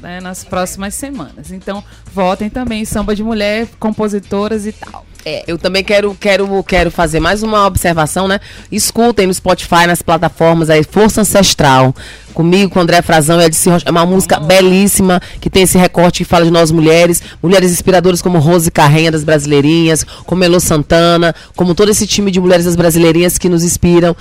né, 0.00 0.20
nas 0.20 0.44
próximas 0.44 0.94
semanas. 0.94 1.50
Então, 1.50 1.82
votem 2.12 2.50
também 2.50 2.84
samba 2.84 3.14
de 3.14 3.22
mulher, 3.22 3.68
compositoras 3.78 4.66
e 4.66 4.72
tal. 4.72 5.06
É, 5.24 5.44
eu 5.46 5.58
também 5.58 5.84
quero, 5.84 6.16
quero, 6.18 6.64
quero 6.64 6.90
fazer 6.90 7.20
mais 7.20 7.42
uma 7.42 7.66
observação, 7.66 8.26
né? 8.26 8.40
Escutem 8.72 9.26
no 9.26 9.34
Spotify, 9.34 9.86
nas 9.86 10.00
plataformas 10.00 10.70
aí, 10.70 10.82
Força 10.82 11.20
Ancestral. 11.20 11.94
Comigo, 12.32 12.70
com 12.70 12.80
André 12.80 13.02
Frazão 13.02 13.40
e 13.40 13.44
Edici 13.44 13.68
Rocha. 13.68 13.84
É 13.86 13.90
uma 13.90 14.06
música 14.06 14.40
belíssima, 14.40 15.20
que 15.40 15.50
tem 15.50 15.64
esse 15.64 15.76
recorte 15.76 16.18
que 16.18 16.24
fala 16.24 16.44
de 16.44 16.50
nós 16.50 16.70
mulheres. 16.70 17.22
Mulheres 17.42 17.70
inspiradoras 17.70 18.22
como 18.22 18.38
Rose 18.38 18.70
Carrenha 18.70 19.10
das 19.10 19.24
Brasileirinhas, 19.24 20.04
como 20.24 20.42
Elô 20.42 20.58
Santana, 20.58 21.34
como 21.54 21.74
todo 21.74 21.90
esse 21.90 22.06
time 22.06 22.30
de 22.30 22.40
mulheres 22.40 22.64
das 22.64 22.76
Brasileirinhas 22.76 23.36
que 23.36 23.48
nos 23.48 23.62
inspiram. 23.62 24.16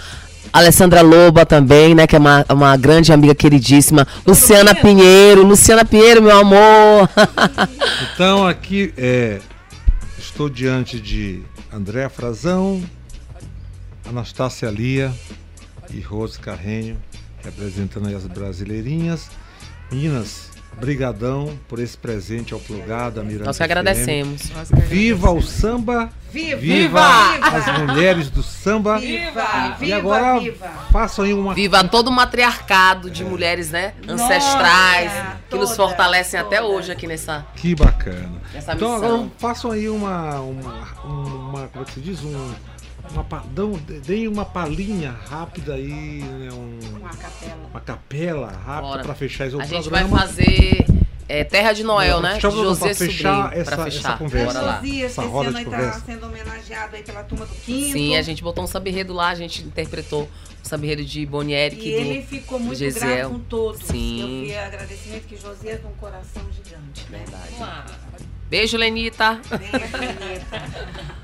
Alessandra 0.51 1.01
Loba 1.01 1.45
também, 1.45 1.93
né? 1.93 2.07
Que 2.07 2.15
é 2.15 2.19
uma, 2.19 2.45
uma 2.49 2.77
grande 2.77 3.13
amiga 3.13 3.35
queridíssima. 3.35 4.07
Luciana 4.25 4.73
Pinheiro. 4.73 5.43
Luciana 5.43 5.85
Pinheiro, 5.85 6.21
meu 6.21 6.37
amor. 6.37 7.09
Então 8.13 8.45
aqui 8.45 8.93
é, 8.97 9.39
estou 10.17 10.49
diante 10.49 10.99
de 10.99 11.41
André 11.71 12.09
Frazão, 12.09 12.83
Anastácia 14.05 14.69
Lia 14.69 15.13
e 15.89 16.01
Rose 16.01 16.37
Carrenho, 16.37 16.97
representando 17.43 18.13
as 18.13 18.25
brasileirinhas. 18.25 19.29
Meninas, 19.89 20.48
Brigadão 20.77 21.57
por 21.67 21.79
esse 21.79 21.97
presente 21.97 22.53
ao 22.53 22.59
plugado, 22.59 23.19
a 23.19 23.23
Mirante 23.23 23.45
Nós 23.45 23.57
que 23.57 23.63
FM. 23.63 23.65
agradecemos. 23.65 24.41
Viva 24.87 25.31
o 25.31 25.41
samba! 25.41 26.09
Viva! 26.31 26.57
Viva 26.57 27.01
as 27.41 27.79
mulheres 27.79 28.29
do 28.29 28.41
samba! 28.43 28.99
Viva! 28.99 29.75
E 29.81 29.85
Viva! 29.85 29.97
agora 29.97 30.39
viva! 30.39 30.67
façam 30.91 31.25
aí 31.25 31.33
uma 31.33 31.53
Viva 31.53 31.83
todo 31.83 32.07
o 32.07 32.11
matriarcado 32.11 33.09
de 33.09 33.25
mulheres, 33.25 33.71
né? 33.71 33.93
Ancestrais, 34.07 35.11
que 35.49 35.55
nos 35.57 35.69
todas, 35.71 35.75
fortalecem 35.75 36.39
até 36.39 36.61
todas. 36.61 36.75
hoje 36.75 36.91
aqui 36.91 37.07
nessa. 37.07 37.45
Que 37.55 37.75
bacana. 37.75 38.41
Essa 38.53 38.73
então 38.73 38.93
missão. 38.93 39.13
agora 39.13 39.31
façam 39.37 39.71
aí 39.71 39.89
uma, 39.89 40.39
uma, 40.39 40.87
uma 41.03 41.67
como 41.67 41.81
é 41.83 41.85
que 41.85 41.93
se 41.93 41.99
diz? 41.99 42.23
Um, 42.23 42.53
uma, 43.11 43.43
dão, 43.53 43.71
deem 44.05 44.27
uma 44.27 44.45
palhinha 44.45 45.11
rápida 45.11 45.73
aí, 45.75 45.87
né? 46.23 46.49
Um, 46.51 46.97
Uma 46.97 47.09
capela. 47.09 47.67
uma 47.71 47.79
capela 47.81 48.51
rápida 48.51 49.03
para 49.03 49.15
fechar 49.15 49.47
esse 49.47 49.59
A 49.59 49.65
gente 49.65 49.89
vai 49.89 50.01
programa. 50.03 50.27
fazer 50.27 50.85
é, 51.27 51.43
Terra 51.43 51.73
de 51.73 51.83
Noel, 51.83 52.19
Pra 52.19 52.29
né? 52.33 52.39
programa, 52.39 52.63
José 52.69 52.85
pra 52.87 52.95
fechar 52.95 53.35
Sobrinho, 53.43 53.61
essa- 53.61 53.71
pra 53.75 53.87
essa 53.87 53.91
fechar. 53.97 54.17
conversa. 54.17 54.53
Bora 54.53 54.65
lá. 54.65 54.75
Josias, 54.81 55.11
Essa 55.11 55.21
esse 55.21 55.31
roda 55.31 55.49
ano 55.49 55.51
de 55.51 55.57
aí 55.59 55.65
tá 55.65 55.77
conversa. 55.77 56.01
sendo 56.05 56.25
homenageado 56.25 56.95
aí 56.95 57.03
pela 57.03 57.23
turma 57.23 57.45
do 57.45 57.55
quinto. 57.55 57.91
Sim, 57.93 58.15
a 58.15 58.21
gente 58.23 58.41
botou 58.43 58.63
um 58.63 58.67
samba-enredo 58.67 59.13
lá, 59.13 59.29
a 59.29 59.35
gente 59.35 59.61
interpretou 59.63 60.23
o 60.23 60.29
samba-enredo 60.67 61.05
de 61.05 61.25
Bonieri. 61.27 61.75
E 61.75 61.79
que 61.79 61.89
ele 61.89 62.21
do- 62.21 62.27
ficou 62.27 62.59
muito 62.59 62.77
Gesiel. 62.79 63.15
grato 63.15 63.29
com 63.31 63.39
todos. 63.41 63.81
Sim. 63.83 64.21
Eu 64.21 64.45
vi 64.47 64.55
agradecimento 64.57 65.23
que 65.27 65.37
Josias 65.37 65.79
tem 65.81 65.89
um 65.89 65.93
coração 65.95 66.43
gigante. 66.51 67.05
né? 67.11 67.19
Verdade. 67.19 67.85
Beijo, 68.49 68.77
Lenita. 68.77 69.39
Beijo, 69.49 69.97
Lenita. 69.97 71.18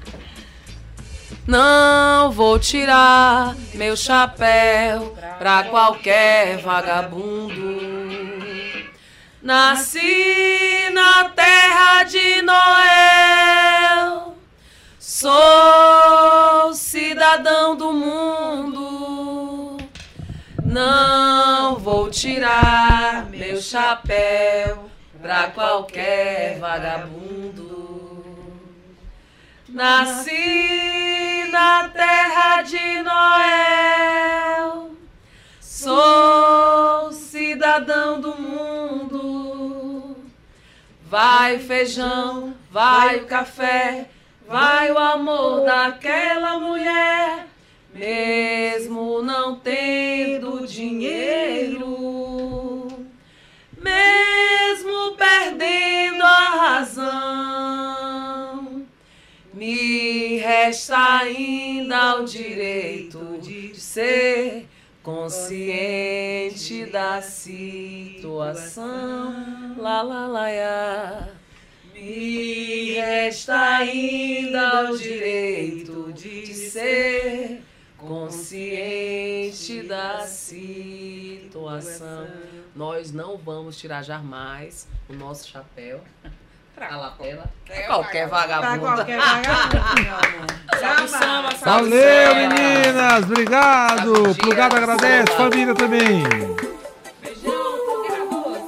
Não 1.47 2.31
vou 2.31 2.57
tirar 2.57 3.55
meu 3.75 3.95
chapéu 3.95 5.15
pra 5.37 5.63
qualquer 5.65 6.57
vagabundo. 6.57 7.77
Nasci 9.43 10.89
na 10.91 11.25
terra 11.29 12.03
de 12.03 12.41
Noel. 12.41 14.35
Sou 14.97 16.73
cidadão 16.73 17.75
do 17.75 17.93
mundo. 17.93 19.77
Não 20.63 21.75
vou 21.75 22.09
tirar 22.09 23.27
meu 23.29 23.61
chapéu 23.61 24.89
pra 25.21 25.51
qualquer 25.51 26.57
vagabundo. 26.59 28.04
Nasci 29.75 31.49
na 31.51 31.89
terra 31.89 32.61
de 32.61 33.03
Noel. 33.03 34.91
Sou 35.59 37.11
cidadão 37.11 38.21
do 38.21 38.39
mundo. 38.39 40.15
Vai 41.03 41.57
o 41.57 41.59
feijão, 41.59 42.53
vai 42.71 43.17
o 43.17 43.25
café, 43.25 44.07
vai 44.47 44.93
o 44.93 44.97
amor 44.97 45.65
daquela 45.65 46.57
mulher, 46.57 47.45
mesmo 47.93 49.21
não 49.21 49.59
tendo 49.59 50.65
dinheiro, 50.65 51.83
mesmo 53.77 55.17
perdendo 55.17 56.23
a 56.23 56.49
razão. 56.69 58.44
Me 59.55 60.37
resta 60.37 61.21
ainda 61.21 62.19
o 62.19 62.25
direito 62.25 63.39
de 63.41 63.73
ser 63.79 64.67
consciente 65.01 66.85
da 66.87 67.21
situação. 67.21 69.33
Lá, 69.77 70.01
lá, 70.01 70.27
lá, 70.27 70.49
lá. 70.49 71.29
Me 71.93 72.95
resta 72.95 73.77
ainda 73.77 74.91
o 74.91 74.97
direito 74.97 76.11
de 76.11 76.53
ser 76.53 77.61
consciente 77.97 79.83
da 79.83 80.27
situação. 80.27 82.27
Nós 82.75 83.13
não 83.13 83.37
vamos 83.37 83.77
tirar 83.77 84.03
jamais 84.03 84.85
o 85.07 85.13
nosso 85.13 85.47
chapéu. 85.47 86.03
Pra 86.75 86.95
lapela. 86.97 87.45
Pra 87.65 87.83
qualquer 87.83 88.27
vagabundo. 88.27 88.79
Pra 88.81 88.95
qualquer 88.95 89.17
vagabundo, 89.17 90.01
meu 90.01 90.13
amor. 90.13 90.45
Salve 90.79 91.07
samba, 91.07 91.51
salve 91.55 91.85
o 91.87 91.89
Valeu, 91.89 92.29
samba. 92.29 92.35
meninas! 92.35 93.23
Obrigado! 93.23 94.35
Plugado 94.35 94.75
agradece, 94.75 95.31
família 95.37 95.73
também! 95.73 96.23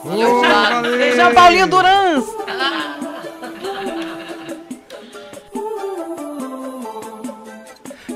Ô, 0.06 0.42
valeu. 0.42 0.98
Beijão, 0.98 1.34
Paulinho 1.34 1.68
Durans. 1.68 2.26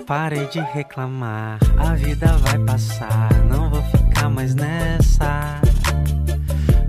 Parei 0.07 0.45
de 0.47 0.59
reclamar, 0.59 1.57
a 1.77 1.93
vida 1.95 2.27
vai 2.39 2.57
passar, 2.59 3.29
não 3.49 3.69
vou 3.69 3.81
ficar 3.83 4.29
mais 4.29 4.53
nessa. 4.55 5.61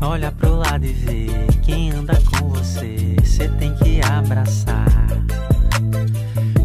Olha 0.00 0.31
pro 0.52 0.56
lado 0.56 0.84
e 0.84 0.92
vê 0.92 1.26
quem 1.62 1.90
anda 1.92 2.14
com 2.30 2.50
você, 2.50 3.16
cê 3.24 3.48
tem 3.48 3.74
que 3.76 4.00
abraçar. 4.02 4.86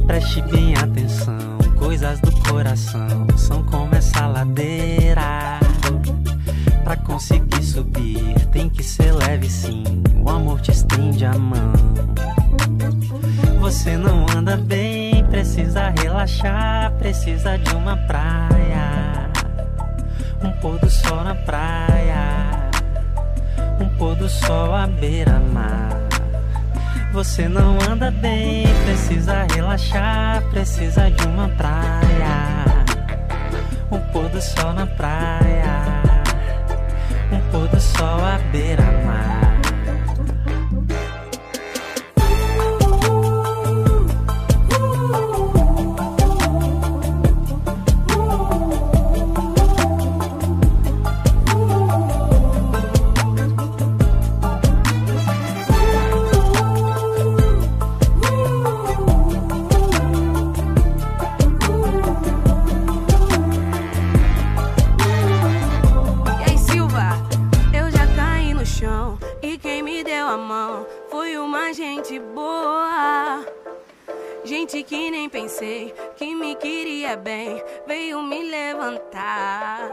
Preste 0.06 0.42
bem 0.42 0.76
atenção, 0.76 1.58
coisas 1.78 2.20
do 2.20 2.32
coração 2.50 3.28
são 3.38 3.64
como 3.64 3.96
essa 3.96 4.28
ladeira. 4.28 5.60
Pra 6.84 6.98
conseguir 6.98 7.64
subir, 7.64 8.36
tem 8.52 8.70
que 8.70 8.84
ser 8.84 9.14
leve 9.14 9.50
sim, 9.50 9.84
o 10.22 10.30
amor 10.30 10.60
te 10.60 10.72
estende 10.72 11.26
a 11.26 11.38
mão. 11.38 11.74
Você 13.60 13.96
não 13.96 14.26
anda 14.36 14.58
bem, 14.58 15.24
precisa 15.26 15.90
relaxar, 15.90 16.92
precisa 16.94 17.58
de 17.58 17.74
uma 17.76 17.96
praia. 17.96 19.30
Um 20.44 20.52
pôr 20.60 20.78
do 20.80 20.90
sol 20.90 21.24
na 21.24 21.36
praia, 21.36 22.47
um 23.80 23.90
pôr 23.98 24.16
do 24.16 24.28
sol 24.28 24.74
à 24.74 24.88
beira-mar. 24.88 25.90
Você 27.14 27.48
não 27.48 27.78
anda 27.90 28.12
bem, 28.12 28.66
precisa 28.86 29.46
relaxar, 29.54 30.44
precisa 30.50 31.10
de 31.10 31.28
uma 31.28 31.50
praia. 31.50 32.66
Um 33.92 34.00
pôr 34.12 34.30
do 34.30 34.42
sol 34.42 34.74
na 34.74 34.86
praia, 34.86 36.04
um 37.32 37.40
pôr 37.52 37.68
do 37.70 37.80
sol 37.80 38.20
à 38.24 38.38
beira-mar. 38.52 39.37
pensei 75.58 75.94
que 76.16 76.36
me 76.36 76.56
queria 76.56 77.18
bem, 77.18 77.62
veio 77.88 78.22
me 78.22 78.44
levantar. 78.44 79.90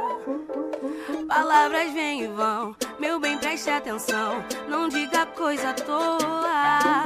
Palavras 1.27 1.91
vêm 1.93 2.25
e 2.25 2.27
vão, 2.29 2.77
meu 3.01 3.19
bem, 3.19 3.39
preste 3.39 3.71
atenção, 3.71 4.45
não 4.69 4.89
diga 4.89 5.25
coisa 5.27 5.71
à 5.71 5.73
toa. 5.73 7.05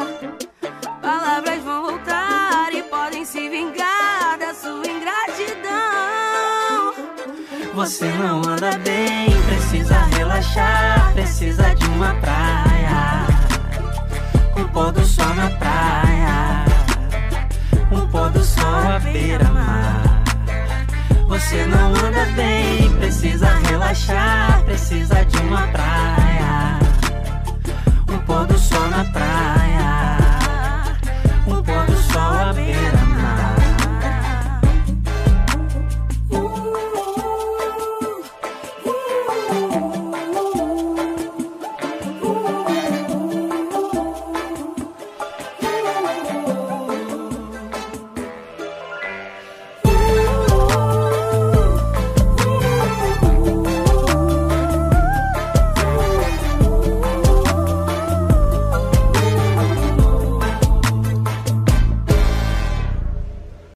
Palavras 1.00 1.62
vão 1.62 1.82
voltar 1.82 2.74
e 2.74 2.82
podem 2.82 3.24
se 3.24 3.48
vingar 3.48 4.36
da 4.38 4.52
sua 4.52 4.86
ingratidão. 4.86 5.78
Você 7.74 8.06
não 8.06 8.38
anda 8.38 8.76
bem, 8.78 9.28
precisa 9.46 9.98
relaxar, 10.16 11.12
precisa 11.12 11.74
de 11.76 11.86
uma 11.86 12.12
praia. 12.14 13.26
com 14.52 14.66
pôr 14.72 14.90
do 14.90 15.04
sol 15.04 15.32
na 15.34 15.48
praia 15.50 16.57
o 17.98 18.06
pôr 18.08 18.30
do 18.30 18.42
sol 18.42 18.64
à 18.64 18.98
beira-mar. 18.98 20.24
Você 21.28 21.66
não 21.66 21.88
anda 21.88 22.24
bem, 22.34 22.90
precisa 22.96 23.48
relaxar, 23.68 24.62
precisa 24.64 25.24
de 25.24 25.36
uma 25.38 25.66
praia. 25.68 26.78
O 28.08 28.18
pôr 28.26 28.46
do 28.46 28.58
sol 28.58 28.88
na 28.88 29.04
praia. 29.04 30.18
O 31.46 31.62
pôr 31.62 31.86
do 31.86 31.96
sol 32.12 32.32
à 32.48 32.52
beira 32.52 32.77